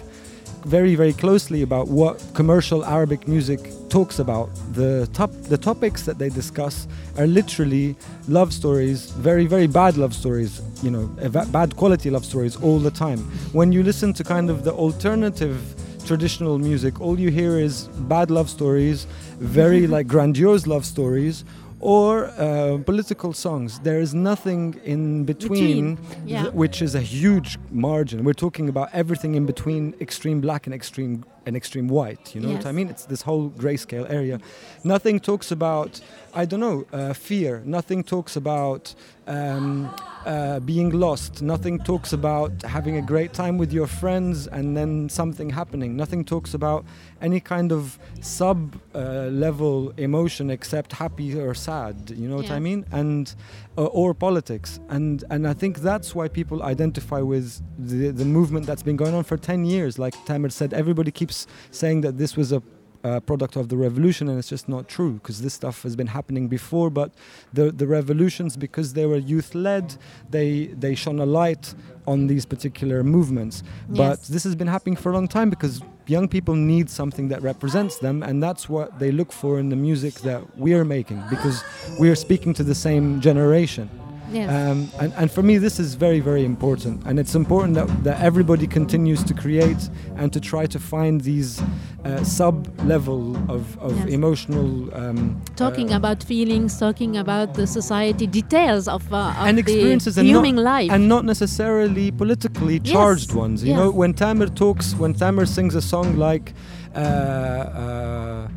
[0.68, 4.50] very very closely about what commercial Arabic music talks about.
[4.74, 7.96] The top the topics that they discuss are literally
[8.28, 11.06] love stories, very very bad love stories, you know,
[11.52, 13.20] bad quality love stories all the time.
[13.52, 15.58] When you listen to kind of the alternative
[16.04, 19.06] traditional music, all you hear is bad love stories,
[19.38, 21.44] very like grandiose love stories.
[21.80, 23.78] Or uh, political songs.
[23.80, 26.48] There is nothing in between, Between, yeah.
[26.48, 28.24] which is a huge margin.
[28.24, 32.34] We're talking about everything in between extreme black and extreme and extreme white.
[32.34, 32.88] You know what I mean?
[32.88, 34.38] It's this whole grayscale area.
[34.84, 36.00] Nothing talks about
[36.34, 37.62] I don't know uh, fear.
[37.64, 38.94] Nothing talks about
[39.26, 39.92] um,
[40.26, 41.42] uh, being lost.
[41.42, 45.96] Nothing talks about having a great time with your friends and then something happening.
[45.96, 46.84] Nothing talks about
[47.22, 52.10] any kind of sub uh, level emotion except happy or sad.
[52.14, 52.84] You know what I mean?
[52.92, 53.34] And
[53.78, 54.80] uh, or politics.
[54.88, 59.14] And and I think that's why people identify with the the movement that's been going
[59.14, 59.98] on for 10 years.
[59.98, 62.60] Like Tamer said, everybody keeps saying that this was a
[63.04, 66.08] uh, product of the revolution, and it's just not true because this stuff has been
[66.08, 66.90] happening before.
[66.90, 67.12] But
[67.52, 69.96] the the revolutions, because they were youth led,
[70.30, 71.74] they they shone a light
[72.06, 73.62] on these particular movements.
[73.88, 77.42] But this has been happening for a long time because young people need something that
[77.42, 81.22] represents them, and that's what they look for in the music that we are making
[81.28, 81.62] because
[82.00, 83.90] we are speaking to the same generation.
[84.32, 84.48] Yes.
[84.50, 87.02] Um, and, and for me, this is very, very important.
[87.06, 91.60] And it's important that, that everybody continues to create and to try to find these
[92.04, 94.08] uh, sub level of, of Yes.
[94.08, 94.94] emotional.
[94.94, 99.62] Um, talking uh, about feelings, talking about the society details of, uh, of and the
[99.62, 100.90] experiences and human not, life.
[100.90, 103.64] and not necessarily politically charged Yes, ones.
[103.64, 106.52] You know, when Tamer talks, when Tamer sings a song like
[106.94, 108.48] uh,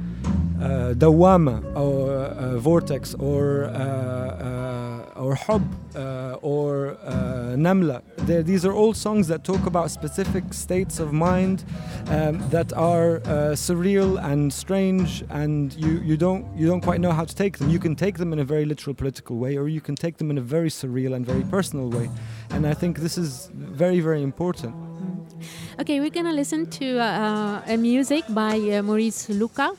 [0.62, 5.62] uh, uh, Dawama or uh, Vortex or uh, uh, or Hub
[5.96, 11.14] uh, or uh, Namla, They're- these are all songs that talk about specific states of
[11.14, 11.64] mind
[12.08, 17.12] um, that are uh, surreal and strange, and you, you don't you don't quite know
[17.12, 17.70] how to take them.
[17.70, 20.32] You can take them in a very literal political way, or you can take them
[20.32, 22.10] in a very surreal and very personal way.
[22.50, 24.74] And I think this is very very important.
[25.80, 29.76] Okay, we're gonna listen to uh, a music by uh, Maurice Louca.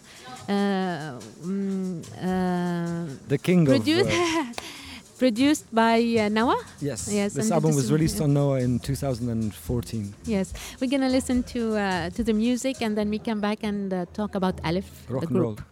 [0.49, 4.57] Uh, mm, uh, The king Produced- of
[5.19, 6.57] produced by uh, Nawa.
[6.81, 10.15] yes, Yes, this album was released on Nawa in 2014.
[10.27, 13.93] Yes, we're gonna listen to uh, to the music and then we come back and
[13.95, 15.63] uh, talk about Alif, Rock the and group.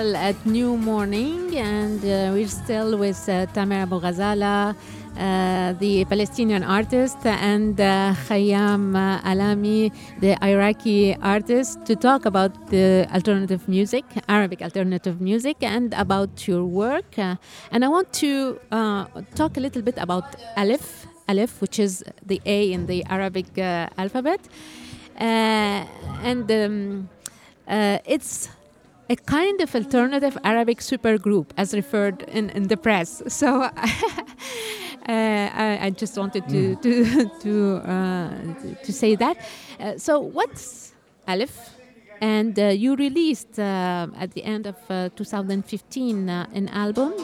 [0.00, 6.06] Still at New Morning, and uh, we're still with uh, Tamer Abu Ghazaleh, uh, the
[6.06, 13.68] Palestinian artist, and uh, Khyam uh, Allami, the Iraqi artist, to talk about the alternative
[13.68, 17.18] music, Arabic alternative music, and about your work.
[17.18, 17.36] Uh,
[17.70, 18.58] and I want to
[19.34, 20.24] talk a little bit about
[20.56, 24.40] Alif, Alif, which is the A in the Arabic alphabet.
[25.16, 27.10] And um,
[27.68, 28.48] it's
[29.10, 33.22] a kind of alternative Arabic supergroup, as referred in, in the press.
[33.40, 33.70] So uh,
[35.08, 36.82] I, I, just wanted to mm.
[36.82, 36.92] to
[37.42, 37.52] to,
[37.90, 39.36] uh, to say that.
[39.80, 40.92] Uh, so what's
[41.26, 41.54] Alif?
[42.20, 47.14] And uh, you released uh, at the end of uh, 2015 an album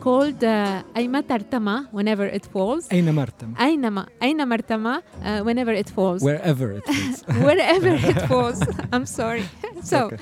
[0.00, 2.88] called Aima Tartama, whenever it falls.
[2.90, 3.54] Aina Martama.
[3.58, 5.02] Aina, Aina Martama,
[5.42, 6.22] whenever it falls.
[6.22, 7.22] Wherever it falls.
[7.46, 8.62] Wherever it falls.
[8.92, 9.44] I'm sorry.
[9.82, 10.06] so.
[10.06, 10.18] Okay.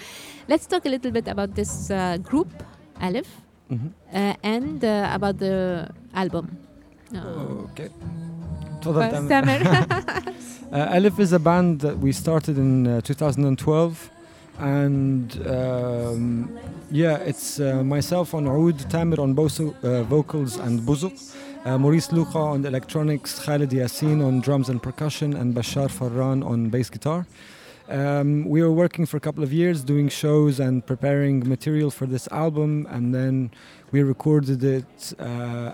[0.48, 2.48] Let's talk a little bit about this uh, group,
[3.00, 3.26] Alif,
[3.68, 3.90] mm -hmm.
[4.14, 6.46] Uh, and uh, about the album.
[7.14, 7.90] Uh, okay.
[9.28, 9.60] Tamer.
[10.96, 14.10] Alif is a band that we started in 2012
[14.58, 16.50] and um,
[16.90, 21.12] yeah, it's uh, myself on Oud, Tamer on both uh, vocals and buzuk,
[21.64, 26.70] uh, Maurice Louca on electronics, Khalid Yassin on drums and percussion, and Bashar Farran on
[26.70, 27.26] bass guitar
[27.88, 32.06] um, we were working for a couple of years doing shows and preparing material for
[32.06, 33.50] this album and then
[33.92, 35.22] we recorded it uh,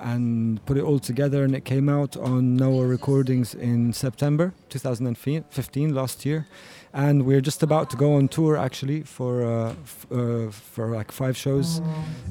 [0.02, 5.94] and put it all together and it came out on Nawa Recordings in September 2015
[5.94, 6.46] last year.
[6.94, 11.10] And we're just about to go on tour actually for uh, f- uh, for like
[11.10, 11.80] five shows.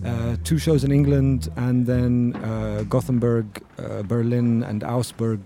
[0.06, 3.46] Uh, two shows in England and then uh, Gothenburg
[3.80, 5.40] uh, Berlin and Augsburg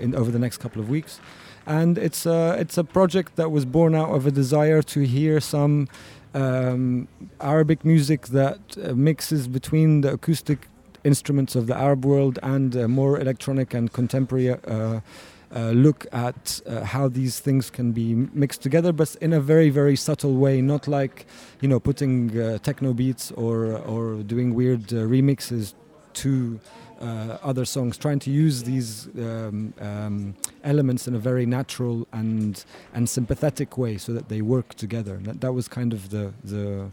[0.00, 1.18] in over the next couple of weeks
[1.66, 5.40] and it's a, it's a project that was born out of a desire to hear
[5.40, 5.88] some
[6.34, 7.08] um,
[7.40, 10.68] Arabic music that uh, mixes between the acoustic
[11.04, 15.00] instruments of the Arab world and a more electronic and contemporary uh,
[15.52, 19.68] uh, look at uh, how these things can be mixed together, but in a very,
[19.68, 21.26] very subtle way, not like
[21.60, 25.74] you know putting uh, techno beats or or doing weird uh, remixes
[26.12, 26.60] to
[27.00, 30.34] other songs, trying to use these um, um,
[30.64, 35.18] elements in a very natural and and sympathetic way, so that they work together.
[35.22, 36.90] That, that was kind of the the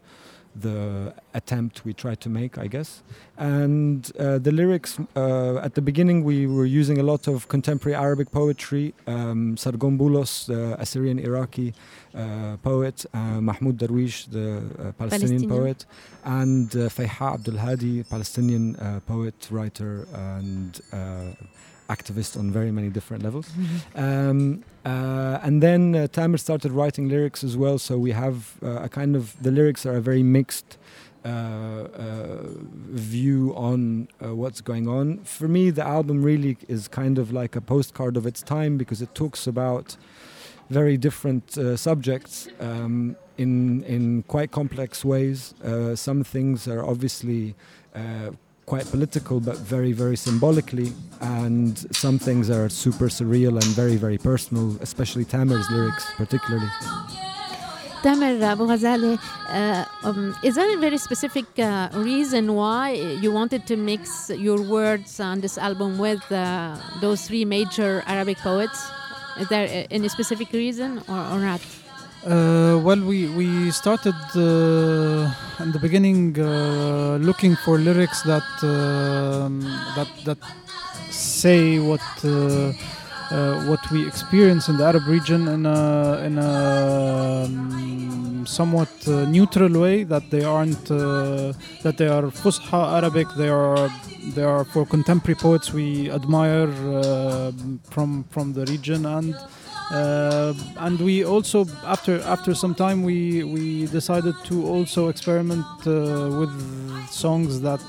[0.61, 3.03] the attempt we tried to make, I guess.
[3.37, 7.95] And uh, the lyrics uh, at the beginning, we were using a lot of contemporary
[7.95, 8.93] Arabic poetry.
[9.05, 11.73] Um, Sargon Boulos, the Assyrian Iraqi
[12.15, 15.49] uh, poet, uh, Mahmoud Darwish, the uh, Palestinian, Palestinian.
[15.49, 15.85] poet,
[16.23, 20.97] and uh, Fayha Abdul Hadi, Palestinian uh, poet, writer, and uh,
[21.89, 23.49] activist on very many different levels.
[23.95, 27.77] Um, uh, and then uh, Tamer started writing lyrics as well.
[27.79, 30.77] So we have uh, a kind of the lyrics are a very mixed
[31.25, 32.37] uh, uh,
[32.91, 35.17] view on uh, what's going on.
[35.23, 39.01] For me, the album really is kind of like a postcard of its time because
[39.01, 39.97] it talks about
[40.69, 45.53] very different uh, subjects um, in in quite complex ways.
[45.63, 47.55] Uh, some things are obviously.
[47.95, 48.31] Uh,
[48.67, 50.91] quite political but very very symbolically
[51.21, 56.69] and some things are super surreal and very very personal especially Tamer's lyrics particularly
[58.03, 63.65] Tamer Abu Ghazaleh, uh, um, is there a very specific uh, reason why you wanted
[63.65, 68.87] to mix your words on this album with uh, those three major Arabic poets?
[69.39, 71.61] Is there uh, any specific reason or, or not?
[72.27, 79.61] Uh, well, we we started uh, in the beginning uh, looking for lyrics that um,
[79.95, 80.37] that that
[81.09, 82.73] say what uh,
[83.31, 89.23] uh, what we experience in the Arab region in a in a um, somewhat uh,
[89.23, 90.03] neutral way.
[90.03, 91.53] That they aren't uh,
[91.83, 93.27] that they are Fusha Arabic.
[93.37, 93.89] They are
[94.35, 97.53] they are for contemporary poets we admire uh,
[97.89, 99.33] from from the region and.
[99.89, 106.27] Uh, and we also after after some time we we decided to also experiment uh,
[106.39, 106.51] with
[107.09, 107.79] songs that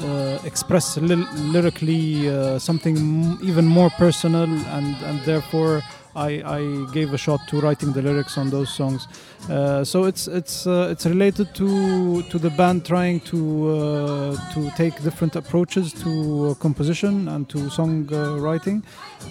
[0.00, 4.44] uh, express ly- lyrically uh, something m- even more personal
[4.76, 5.82] and and therefore
[6.14, 9.08] I, I gave a shot to writing the lyrics on those songs.
[9.48, 14.70] Uh, so it's it's uh, it's related to to the band trying to uh, to
[14.76, 18.82] take different approaches to uh, composition and to song uh, writing,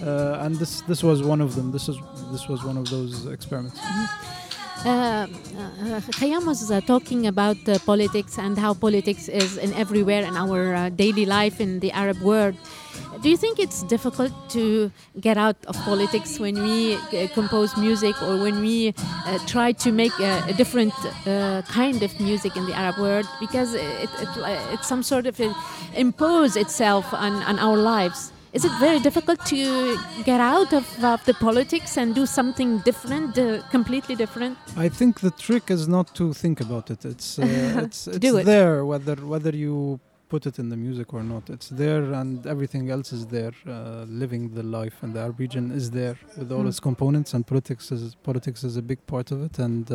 [0.02, 1.72] and this this was one of them.
[1.72, 1.96] This is
[2.30, 3.78] this was one of those experiments.
[4.84, 10.22] Uh, uh, Khyam was uh, talking about uh, politics and how politics is in everywhere
[10.22, 12.56] in our uh, daily life in the Arab world.
[13.22, 18.42] Do you think it's difficult to get out of politics when we compose music or
[18.42, 18.92] when we
[19.46, 20.92] try to make a, different
[21.68, 23.26] kind of music in the Arab world?
[23.38, 24.28] Because it, it,
[24.72, 25.54] it's some sort of uh,
[25.94, 28.32] impose itself on, on our lives.
[28.52, 33.38] Is it very difficult to get out of, of the politics and do something different,
[33.38, 34.58] uh, completely different?
[34.76, 37.04] I think the trick is not to think about it.
[37.06, 37.44] It's uh,
[37.86, 38.44] it's, it's it.
[38.44, 39.98] there whether whether you
[40.28, 41.48] put it in the music or not.
[41.50, 43.52] It's there and everything else is there.
[43.66, 46.68] Uh, living the life in the Arab region is there with all Mm.
[46.68, 49.90] its components and politics is politics is a big part of it and.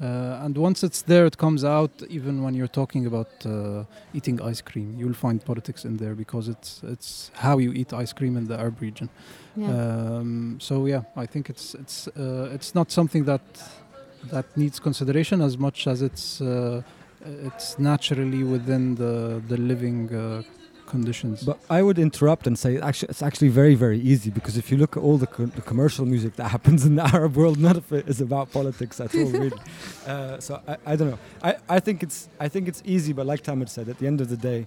[0.00, 1.90] Uh, and once it's there, it comes out.
[2.08, 3.84] Even when you're talking about uh,
[4.14, 8.12] eating ice cream, you'll find politics in there because it's it's how you eat ice
[8.14, 9.10] cream in the Arab region.
[9.56, 9.68] Yeah.
[9.68, 13.42] Um, so yeah, I think it's it's uh, it's not something that
[14.30, 16.82] that needs consideration as much as it's uh,
[17.44, 20.42] it's naturally within the the living uh,
[20.90, 21.42] conditions.
[21.42, 24.76] But I would interrupt and say actually it's actually very very easy because if you
[24.76, 27.76] look at all the, co- the commercial music that happens in the Arab world, none
[27.76, 29.58] of it is about politics at all, really.
[30.06, 31.18] uh, so I, I don't know.
[31.42, 34.20] I, I think it's I think it's easy, but like Tamer said, at the end
[34.20, 34.66] of the day,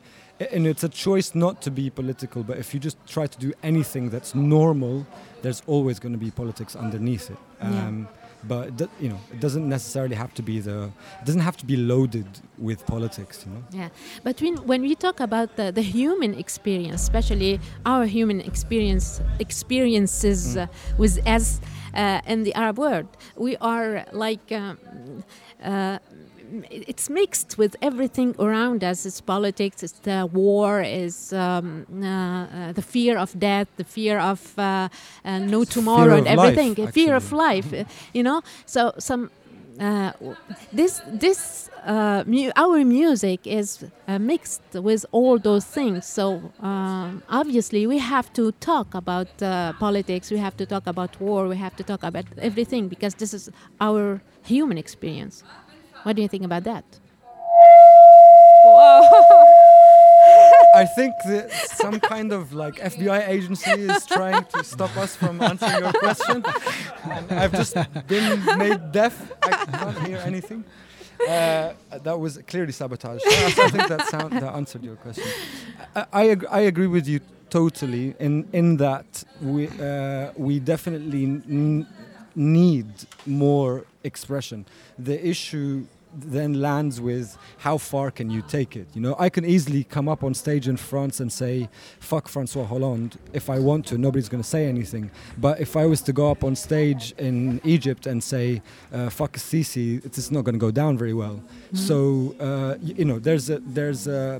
[0.52, 2.44] and it's a choice not to be political.
[2.44, 5.06] But if you just try to do anything that's normal,
[5.44, 7.38] there's always going to be politics underneath it.
[7.62, 8.06] Yeah.
[8.48, 10.92] But it you know, it doesn't necessarily have to be the.
[11.22, 12.28] It doesn't have to be loaded
[12.58, 13.46] with politics.
[13.46, 13.64] You know.
[13.72, 13.90] Yeah,
[14.24, 20.56] but when, when we talk about the, the human experience, especially our human experience experiences
[20.56, 20.64] Mm.
[20.64, 20.68] uh,
[20.98, 21.62] with us
[21.94, 24.52] uh, in the Arab world, we are like.
[24.52, 24.78] Um,
[25.64, 25.98] uh,
[26.70, 29.06] it's mixed with everything around us.
[29.06, 34.20] It's politics, it's the war, is um, uh, uh, the fear of death, the fear
[34.20, 34.90] of uh,
[35.26, 36.88] uh, no tomorrow, and life, everything.
[36.92, 37.84] fear of life, uh,
[38.14, 38.42] you know.
[38.66, 39.30] So some
[39.80, 40.12] uh,
[40.72, 46.06] this this uh, mu- our music is uh, mixed with all those things.
[46.06, 50.30] So um, obviously we have to talk about uh, politics.
[50.32, 51.48] We have to talk about war.
[51.48, 53.50] We have to talk about everything because this is
[53.82, 55.44] our human experience.
[56.04, 56.84] What do you think about that?
[60.76, 65.42] I think that some kind of like FBI agency is trying to stop us from
[65.42, 66.44] answering your question.
[67.10, 67.76] And I've just
[68.08, 69.32] been made deaf.
[69.44, 70.64] I can't hear anything.
[71.22, 71.74] Uh,
[72.04, 73.22] that was clearly sabotage.
[73.26, 75.24] I think that sound that answered your question.
[75.96, 81.24] I, I, ag- I agree with you totally in in that we uh, we definitely
[81.26, 81.86] n-
[82.36, 82.88] need
[83.26, 84.66] more expression.
[84.98, 85.86] The issue
[86.16, 88.88] then lands with how far can you take it?
[88.94, 92.66] You know, I can easily come up on stage in France and say "fuck Francois
[92.66, 93.98] Hollande" if I want to.
[93.98, 95.12] Nobody's going to say anything.
[95.38, 98.62] But if I was to go up on stage in Egypt and say
[98.92, 101.42] uh, "fuck Sisi," it's not going to go down very well.
[101.74, 104.40] So uh, you know, there's a there's a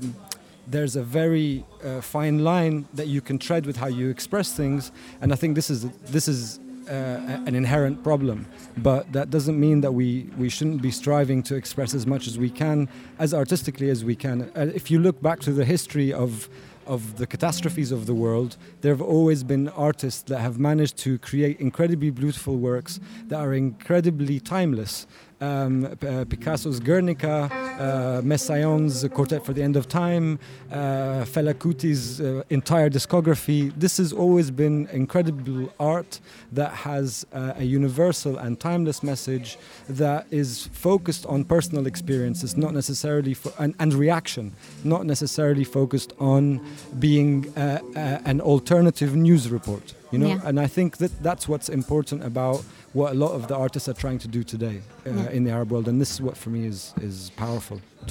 [0.66, 4.92] there's a very uh, fine line that you can tread with how you express things,
[5.20, 8.46] and I think this is this is uh, an inherent problem.
[8.76, 12.38] But that doesn't mean that we we shouldn't be striving to express as much as
[12.38, 14.50] we can, as artistically as we can.
[14.56, 16.48] Uh, if you look back to the history of
[16.86, 21.18] of the catastrophes of the world, there have always been artists that have managed to
[21.18, 25.06] create incredibly beautiful works that are incredibly timeless.
[25.48, 27.34] Um, uh, Picasso's Guernica,
[27.78, 30.38] uh, Messiaen's Quartet for the End of Time,
[30.72, 33.72] uh, Fela Kuti's uh, entire discography.
[33.76, 36.20] This has always been incredible art
[36.52, 42.72] that has uh, a universal and timeless message that is focused on personal experiences, not
[42.72, 46.60] necessarily for, and, and reaction, not necessarily focused on
[46.98, 49.94] being uh, uh, an alternative news report.
[50.12, 50.48] You know, Yeah.
[50.48, 52.62] and I think that that's what's important about
[52.94, 55.72] what a lot of the artists are trying to do today uh, in the Arab
[55.72, 57.80] world, and this is what for me is is powerful.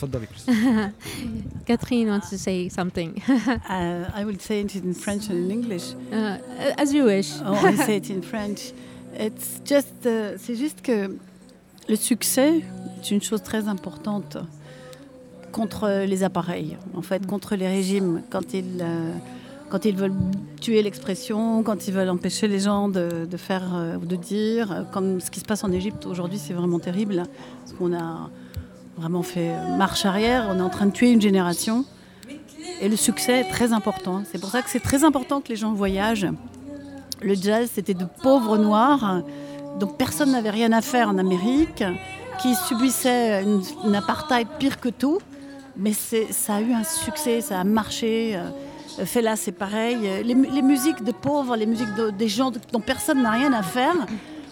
[1.66, 3.22] Catherine wants to say something.
[3.30, 5.94] uh, I will say it in French and in English.
[6.12, 6.40] Uh,
[6.78, 7.32] as you wish.
[7.44, 8.74] oh, I say it in French.
[9.16, 11.16] It's just, uh, c'est juste que
[11.88, 12.64] le succès
[13.00, 14.38] est une chose très importante
[15.52, 19.14] contre les appareils, en fait, contre les régimes quand ils euh,
[19.74, 20.14] quand ils veulent
[20.62, 24.84] tuer l'expression, quand ils veulent empêcher les gens de, faire euh, ou de dire, euh,
[24.84, 27.28] comme ce qui se passe en Égypte aujourd'hui, c'est vraiment terrible, hein,
[27.62, 28.30] parce qu'on a
[28.98, 31.86] vraiment fait marche arrière, on est en train de tuer une génération.
[32.82, 34.22] Et le succès est très important.
[34.32, 36.28] C'est pour ça que c'est très important que les gens voyagent.
[37.24, 39.24] Le jazz, c'était de pauvres noirs,
[39.80, 41.84] dont personne n'avait rien à faire en Amérique,
[42.40, 45.18] qui subissaient une, une apartheid pire que tout.
[45.76, 48.38] Mais ça a eu un succès, ça a marché.
[49.00, 49.98] Euh, Fela, c'est pareil.
[50.24, 53.54] Les, mu- les musiques de pauvres, les musiques de- des gens dont personne n'a rien
[53.54, 53.96] à faire,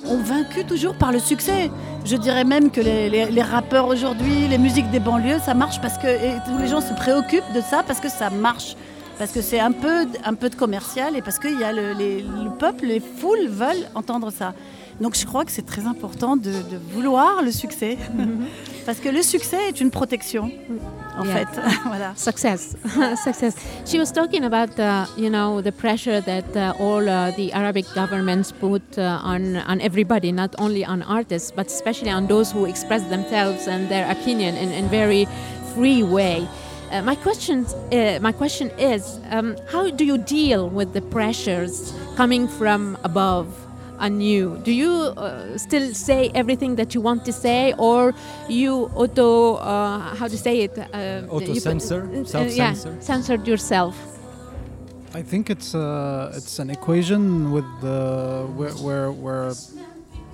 [0.06, 1.70] ont vaincu toujours par le succès.
[2.06, 6.08] Je dirais même que les, rappeurs aujourd'hui, les musiques des banlieues, ça marche parce que
[6.50, 8.76] tous les gens se préoccupent de ça parce que ça marche.
[9.20, 11.94] Parce que c'est un peu, un peu de commercial et parce que y a le,
[11.94, 14.56] les- le peuple, les foules veulent entendre ça.
[15.00, 16.52] Donc je crois que c'est très important de
[16.92, 17.98] vouloir le succès.
[18.86, 20.52] parce que le succès est une protection,
[21.18, 21.34] en Yeah.
[21.46, 21.48] fait.
[21.86, 22.14] voilà.
[22.16, 22.76] Success,
[23.24, 23.56] success.
[23.86, 27.86] She was talking about, uh, you know, the pressure that uh, all uh, the Arabic
[27.94, 32.66] governments put uh, on on everybody, not only on artists, but especially on those who
[32.66, 35.28] express themselves and their opinion in in very
[35.76, 36.48] free way.
[36.92, 41.94] Uh, my question, uh, my question is, um, how do you deal with the pressures
[42.18, 43.48] coming from above?
[44.06, 48.14] On you do you uh, still say everything that you want to say or
[48.50, 52.02] you auto uh, how to say it uh, Auto you put- censor?
[52.04, 52.90] uh, Self-censor?
[52.94, 53.96] yeah, censored yourself
[55.14, 58.00] I think it's uh, it's an equation with the
[58.58, 59.52] where where where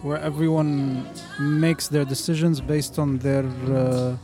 [0.05, 1.03] where everyone
[1.39, 4.15] makes their decisions based on their uh,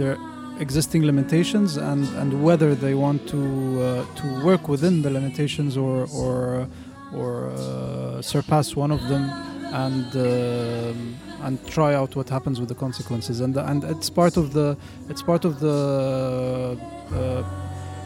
[0.00, 0.16] their
[0.58, 5.96] existing limitations and, and whether they want to uh, to work within the limitations or
[6.22, 6.66] or
[7.14, 9.24] or uh, surpass one of them
[9.72, 13.40] and um and try out what happens with the consequences.
[13.40, 14.76] And and it's part of the
[15.08, 16.76] it's part of the
[17.12, 17.44] uh,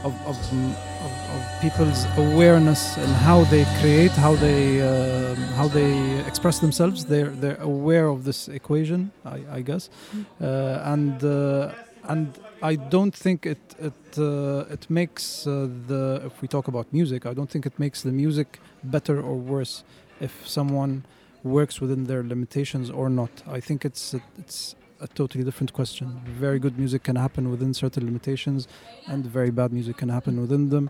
[0.04, 0.36] of, of,
[1.06, 7.04] of, of people's awareness and how they create, how they um how they express themselves.
[7.06, 9.88] They're they're aware of this equation, I, I guess,
[10.40, 11.72] uh, and uh,
[12.04, 12.28] and
[12.64, 17.26] I don't think it it uh, it makes uh, the if we talk about music,
[17.26, 19.84] I don't think it makes the music better or worse
[20.18, 21.04] if someone
[21.42, 23.30] works within their limitations or not.
[23.46, 26.06] I think it's it's a totally different question.
[26.24, 28.66] Very good music can happen within certain limitations,
[29.06, 30.88] and very bad music can happen within them.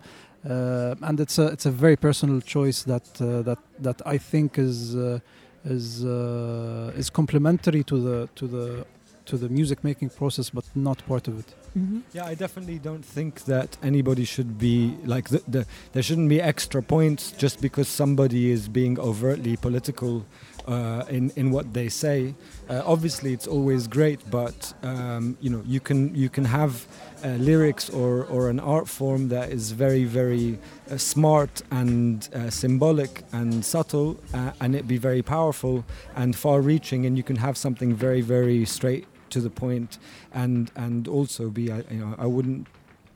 [0.49, 4.59] Uh, and it's a it's a very personal choice that uh, that that I think
[4.59, 5.19] is uh,
[5.65, 8.87] is uh, is complementary to the to the
[9.27, 11.64] to the music making process, but not part of it.
[12.13, 16.41] Yeah, I definitely don't think that anybody should be like the, the there shouldn't be
[16.41, 20.25] extra points just because somebody is being overtly political
[20.69, 22.35] uh, in in what they say.
[22.69, 26.87] Uh, obviously, it's always great, but um, you know you can you can have
[27.25, 30.59] uh, lyrics or or an art form that is very very
[30.91, 37.05] uh, smart and uh, symbolic and subtle, uh, and it be very powerful and far-reaching,
[37.05, 39.99] and you can have something very very straight to the point
[40.43, 42.63] and and also be I you know I wouldn't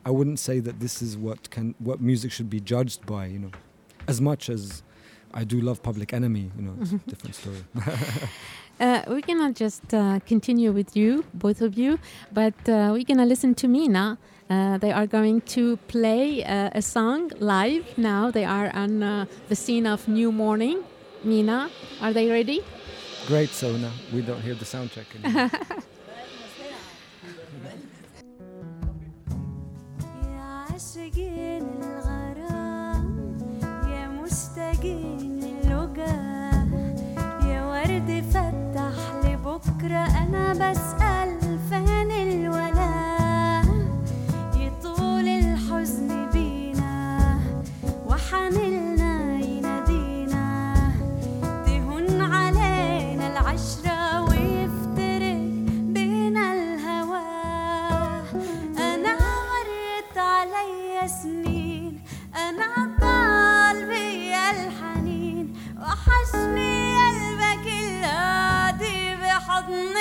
[0.09, 3.39] I wouldn't say that this is what can what music should be judged by you
[3.43, 3.51] know
[4.13, 4.61] as much as
[5.33, 7.63] I do love Public Enemy you know it's a different story
[8.81, 11.99] Uh, we're gonna just uh, continue with you, both of you,
[12.31, 14.17] but uh, we're gonna listen to Mina.
[14.49, 18.31] Uh, they are going to play uh, a song live now.
[18.31, 20.77] They are on uh, the scene of New Morning.
[21.25, 21.69] Mina,
[22.01, 22.59] are they ready?
[23.27, 25.51] great so now we don't hear the sound check anymore.
[34.79, 36.13] مشتاقين اللقا.
[37.47, 43.61] يا ورد فتح لبكرة أنا بسأل فين الولا؟
[44.55, 47.39] يطول الحزن بينا
[48.07, 48.68] وحنلنا
[69.68, 69.96] بحضن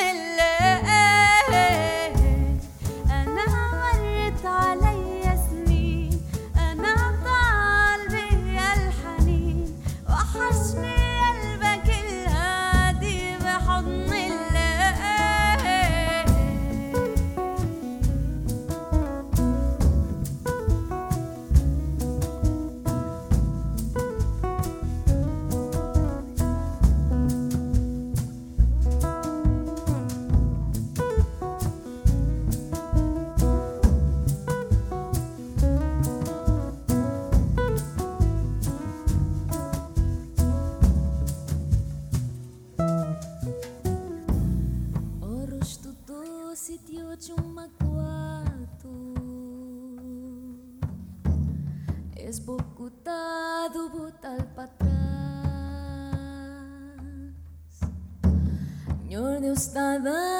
[59.78, 60.37] Senhor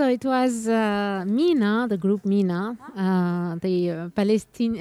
[0.00, 4.10] So it was uh, Mina, the group Mina, uh, the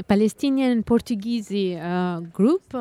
[0.07, 2.73] Palestinian Portuguese uh, group,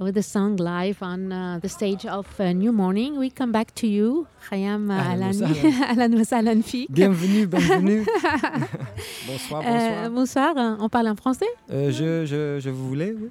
[0.00, 3.18] with the song live on uh, the stage of uh, New Morning.
[3.18, 6.88] We come back to you, Khayyam uh, Alan Wassalan Fik.
[6.90, 8.04] Bienvenue, bienvenue.
[9.26, 9.64] bonsoir, bonsoir.
[9.66, 11.46] Euh, bonsoir, euh, on parle en français?
[11.70, 13.30] Euh, je, je, je vous voulais, oui.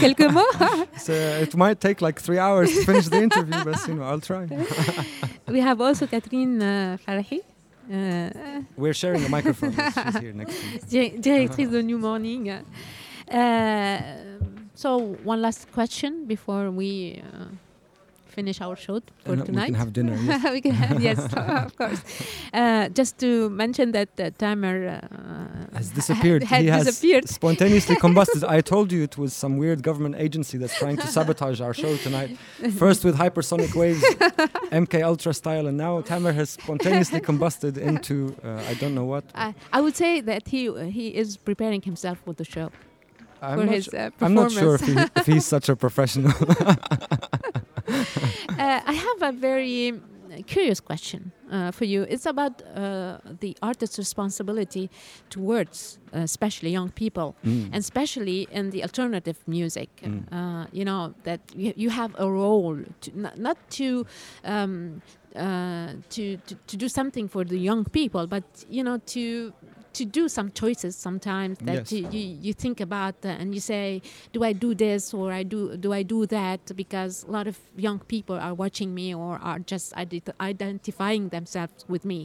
[0.00, 0.40] Quelques mots?
[0.96, 4.20] So It might take like three hours to finish the interview, but you know, I'll
[4.20, 4.46] try.
[5.46, 7.40] we have also Catherine uh, Farahi.
[7.90, 9.72] Uh, We're sharing a microphone.
[9.74, 11.10] She's here next to me.
[11.20, 12.50] Directrice de New Morning.
[13.30, 13.98] Uh,
[14.78, 17.46] so, one last question before we uh,
[18.28, 20.14] finish our show for And we can have dinner.
[20.14, 20.52] Yes.
[20.56, 21.18] we can have, yes,
[21.66, 22.00] of course.
[22.52, 26.44] Uh, just to mention that uh, Tamer uh, Has disappeared.
[26.44, 27.28] Had, he has disappeared.
[27.28, 28.44] spontaneously combusted.
[28.56, 31.96] I told you it was some weird government agency that's trying to sabotage our show
[32.06, 32.30] tonight.
[32.84, 34.04] First with hypersonic waves,
[34.84, 38.14] MK Ultra style, and now Tamer has spontaneously combusted into
[38.44, 39.24] uh, I don't know what.
[39.34, 40.60] I, I would say that he
[40.98, 42.70] he is preparing himself for the show
[43.42, 45.76] I'm for not his su- uh, I'm not sure if, he, if he's such a
[45.76, 46.32] professional.
[48.58, 49.94] Uh, I have a very
[50.46, 52.02] curious question uh, for you.
[52.02, 54.90] It's about uh, the artist's responsibility
[55.30, 57.66] towards, uh, especially young people, Mm.
[57.72, 59.88] and especially in the alternative music.
[60.02, 60.24] Mm.
[60.32, 64.06] Uh, you know that you, you have a role to not, not to.
[64.44, 65.00] Um,
[65.36, 69.52] uh, to, to to do something for the young people, but you know to
[69.98, 71.92] to do some choices sometimes that Yes.
[71.92, 74.00] you, you, you think about uh, and you say,
[74.34, 76.60] do I do this or I do do I do that?
[76.82, 81.84] Because a lot of young people are watching me or are just ident- identifying themselves
[81.94, 82.20] with me.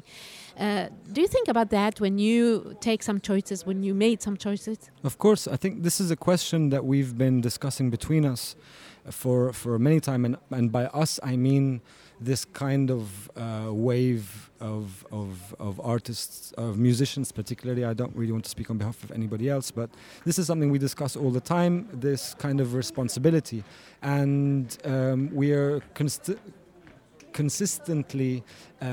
[0.66, 2.42] Uh, do you think about that when you
[2.90, 4.78] take some choices, when you made some choices?
[5.04, 8.56] Of course, I think this is a question that we've been discussing between us
[9.22, 11.82] for for many time, and and by us I mean
[12.20, 17.84] this kind of uh, wave of of of artists, of musicians, particularly.
[17.86, 19.90] I don't really want to speak on behalf of anybody else, but
[20.26, 21.90] this is something we discuss all the time.
[21.94, 23.64] This kind of responsibility,
[24.02, 25.82] and um, we are.
[25.94, 26.38] Const-
[27.34, 28.44] consistently
[28.82, 28.86] uh,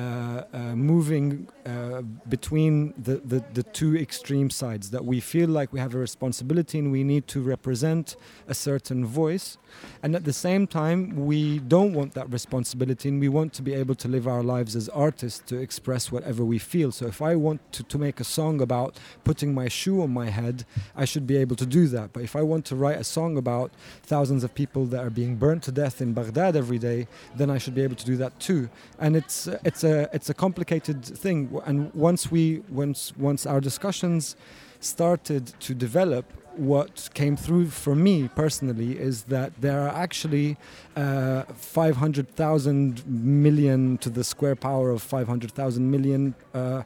[0.53, 5.79] uh, moving uh, between the, the, the two extreme sides that we feel like we
[5.79, 8.17] have a responsibility and we need to represent
[8.49, 9.59] a certain voice
[10.03, 13.75] and at the same time we don't want that responsibility and we want to be
[13.75, 16.93] able to live our lives as artists to express whatever we feel.
[16.93, 20.31] So if i want to, to make a song about putting my shoe on my
[20.31, 20.65] head
[20.97, 22.13] i should be able to do that.
[22.13, 23.71] But if i want to write a song about
[24.03, 27.07] thousands of people that are being burnt to death in baghdad every day
[27.37, 28.69] then i should be able to do that too.
[28.99, 31.61] And it's it's a it's a complicated thing.
[31.67, 34.37] And once we once once our discussions
[34.81, 36.25] started to develop
[36.61, 40.59] what came through for me personally is that there are actually
[40.95, 46.83] uh, 500,000 million to the square power of 500,000 million uh,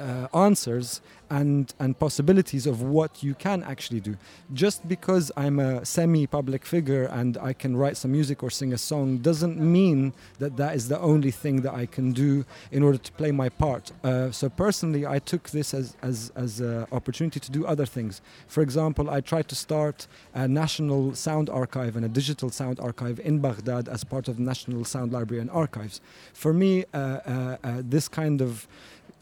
[0.00, 4.16] uh, answers and and possibilities of what you can actually do.
[4.52, 8.78] Just because I'm a semi-public figure and I can write some music or sing a
[8.78, 12.98] song doesn't mean that that is the only thing that I can do in order
[12.98, 13.92] to play my part.
[14.02, 18.22] Uh, so personally, I took this as as as an opportunity to do other things.
[18.46, 23.20] For example, I tried to start a national sound archive and a digital sound archive
[23.20, 26.00] in Baghdad as part of the National Sound Library and Archives.
[26.32, 28.66] For me, uh, uh, uh, this kind of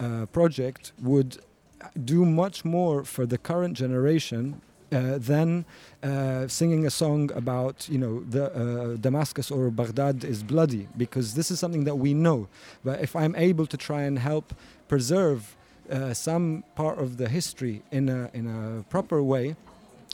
[0.01, 1.39] uh, project would
[2.05, 4.61] do much more for the current generation
[4.93, 5.65] uh, than
[6.03, 11.35] uh, singing a song about you know the uh, Damascus or Baghdad is bloody because
[11.35, 12.49] this is something that we know.
[12.85, 14.55] But if I'm able to try and help
[14.89, 15.57] preserve
[15.91, 19.57] uh, some part of the history in a in a proper way.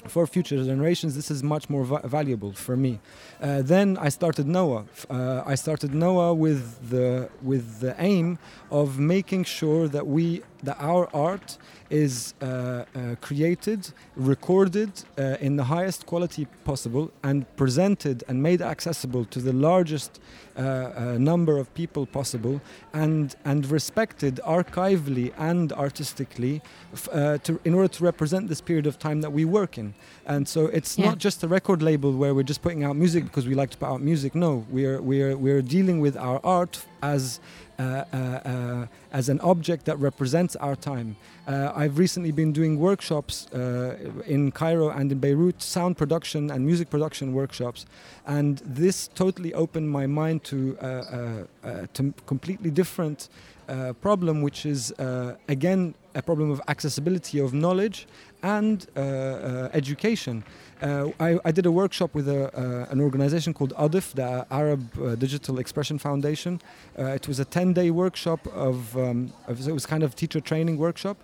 [0.08, 2.98] For future generations, this is much more va- valuable for me.
[3.40, 4.86] Uh, then I started Nawa.
[5.08, 8.38] Uh, I started Nawa with the with the aim
[8.70, 11.58] of making sure that we that our art
[11.90, 18.62] is uh, uh, created, recorded uh, in the highest quality possible, and presented and made
[18.62, 20.20] accessible to the largest
[21.18, 22.60] number of people possible,
[22.92, 26.60] and and respected archivally and artistically,
[26.92, 29.94] f- uh, to, in order to represent this period of time that we work in.
[30.26, 31.06] And so it's Yeah.
[31.10, 33.78] not just a record label where we're just putting out music because we like to
[33.78, 34.34] put out music.
[34.34, 37.40] No, we're we're we're dealing with our art as
[37.78, 41.16] as an object that represents our time.
[41.46, 43.96] Uh, I've recently been doing workshops uh,
[44.26, 47.84] in Cairo and in Beirut, sound production and music production workshops,
[48.26, 53.28] and this totally opened my mind to uh, uh, uh, to completely different
[53.68, 58.06] uh, problem, which is uh, again a problem of accessibility of knowledge
[58.42, 60.44] and uh, uh, education.
[60.80, 65.58] Uh, I, I did a workshop with a, an organization called ADEF, the Arab Digital
[65.58, 66.60] Expression Foundation.
[66.96, 70.78] It was a 10 day workshop of, um, of, it was kind of teacher training
[70.78, 71.18] workshop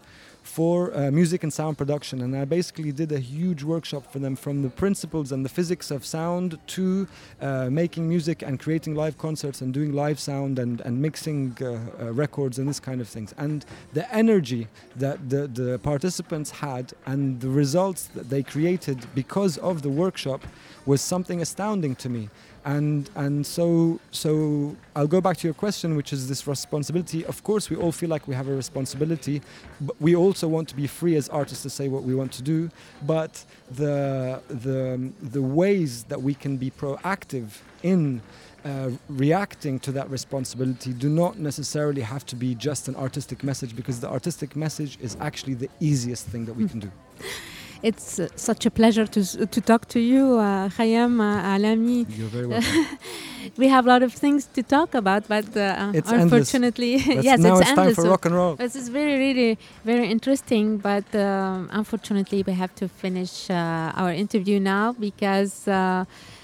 [0.49, 2.23] for uh, music and sound production.
[2.23, 5.91] And I basically did a huge workshop for them from the principles and the physics
[5.91, 7.07] of sound to
[7.41, 11.67] uh, making music and creating live concerts and doing live sound and, and mixing uh,
[12.01, 13.35] uh, records and this kind of things.
[13.37, 19.59] And the energy that the, the participants had and the results that they created because
[19.59, 20.43] of the workshop
[20.87, 22.31] was something astounding to me.
[22.65, 27.25] And and so so I'll go back to your question, which is this responsibility.
[27.27, 29.43] Of course, we all feel like we have a responsibility,
[29.81, 32.43] but we also want to be free as artists to say what we want to
[32.43, 32.71] do.
[33.07, 38.21] But the the the ways that we can be proactive in
[38.65, 43.77] uh, reacting to that responsibility do not necessarily have to be just an artistic message
[43.77, 46.91] because the artistic message is actually the easiest thing that we can do.
[47.83, 52.07] It's uh, such a pleasure to to talk to you, uh, Khyam uh, Allami.
[52.09, 52.99] You're very welcome.
[53.57, 56.97] We have a lot of things to talk about, but uh, It's unfortunately,
[57.29, 58.57] yes, now it's, it's, time for rock and roll.
[58.57, 64.13] This is very, really, very interesting, but um, unfortunately, we have to finish uh, our
[64.13, 65.67] interview now because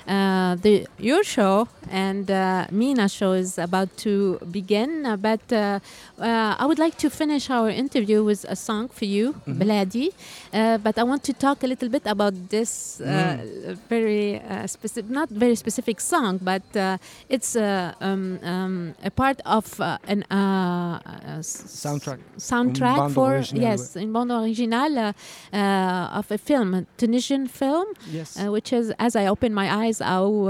[0.07, 5.07] uh, the your show and uh, Mina show is about to begin.
[5.07, 5.81] Uh, but uh,
[6.19, 9.59] uh, I would like to finish our interview with a song for you, Mhm.
[9.59, 10.09] Baladi.
[10.53, 13.07] Uh, but I want to talk a little bit about this uh,
[13.89, 16.97] very uh, specific, not very specific song, but uh,
[17.29, 20.25] it's uh, um, um, a part of uh, an
[21.43, 22.19] Soundtrack.
[22.39, 25.13] soundtrack bande for originale, yes in bande originale uh,
[25.57, 28.37] uh, of a film a Tunisian film Yes.
[28.39, 30.49] uh, which is as I open my eyes eyes أو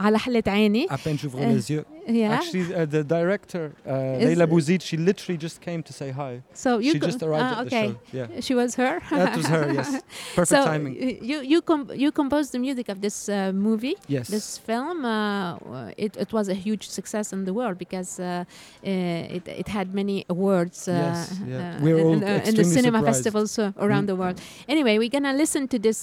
[0.00, 0.86] على حلة عيني.
[0.90, 1.84] À peine j'ouvre les yeux.
[2.08, 2.34] Yeah.
[2.34, 6.42] Actually, uh, the director, uh, Leila Bouzid, she literally just came to say hi.
[6.52, 7.96] So you she just arrived uh, at the show.
[8.12, 8.40] Yeah.
[8.40, 9.00] She was her.
[9.10, 9.72] that was her.
[9.72, 10.02] Yes.
[10.34, 10.94] Perfect so timing.
[11.22, 13.96] You you com- you composed the music of this uh, movie.
[14.06, 14.28] Yes.
[14.28, 15.56] This film, uh,
[15.96, 18.44] it, it was a huge success in the world because uh,
[18.84, 20.86] uh, it it had many awards.
[20.86, 21.40] yes.
[21.46, 21.80] Yeah.
[21.80, 23.16] We're in, all in, in the cinema surprised.
[23.16, 24.06] festivals around mm.
[24.06, 24.22] the mm-hmm.
[24.22, 24.40] world.
[24.68, 25.98] Anyway, we're gonna listen to this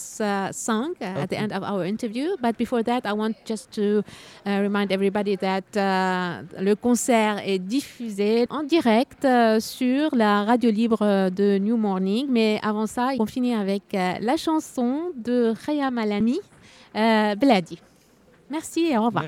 [0.52, 1.06] song okay.
[1.06, 2.36] at the end of our interview.
[2.42, 4.04] But before for that, I want just to
[4.46, 10.72] uh, remind everybody that uh, le concert est diffusé en direct euh, sur la radio
[10.72, 12.28] libre de New Morning.
[12.30, 16.40] Mais avant ça, on finit avec euh, la chanson de Raya Malami,
[16.96, 17.80] euh, Bladi.
[18.50, 19.26] Merci et au revoir.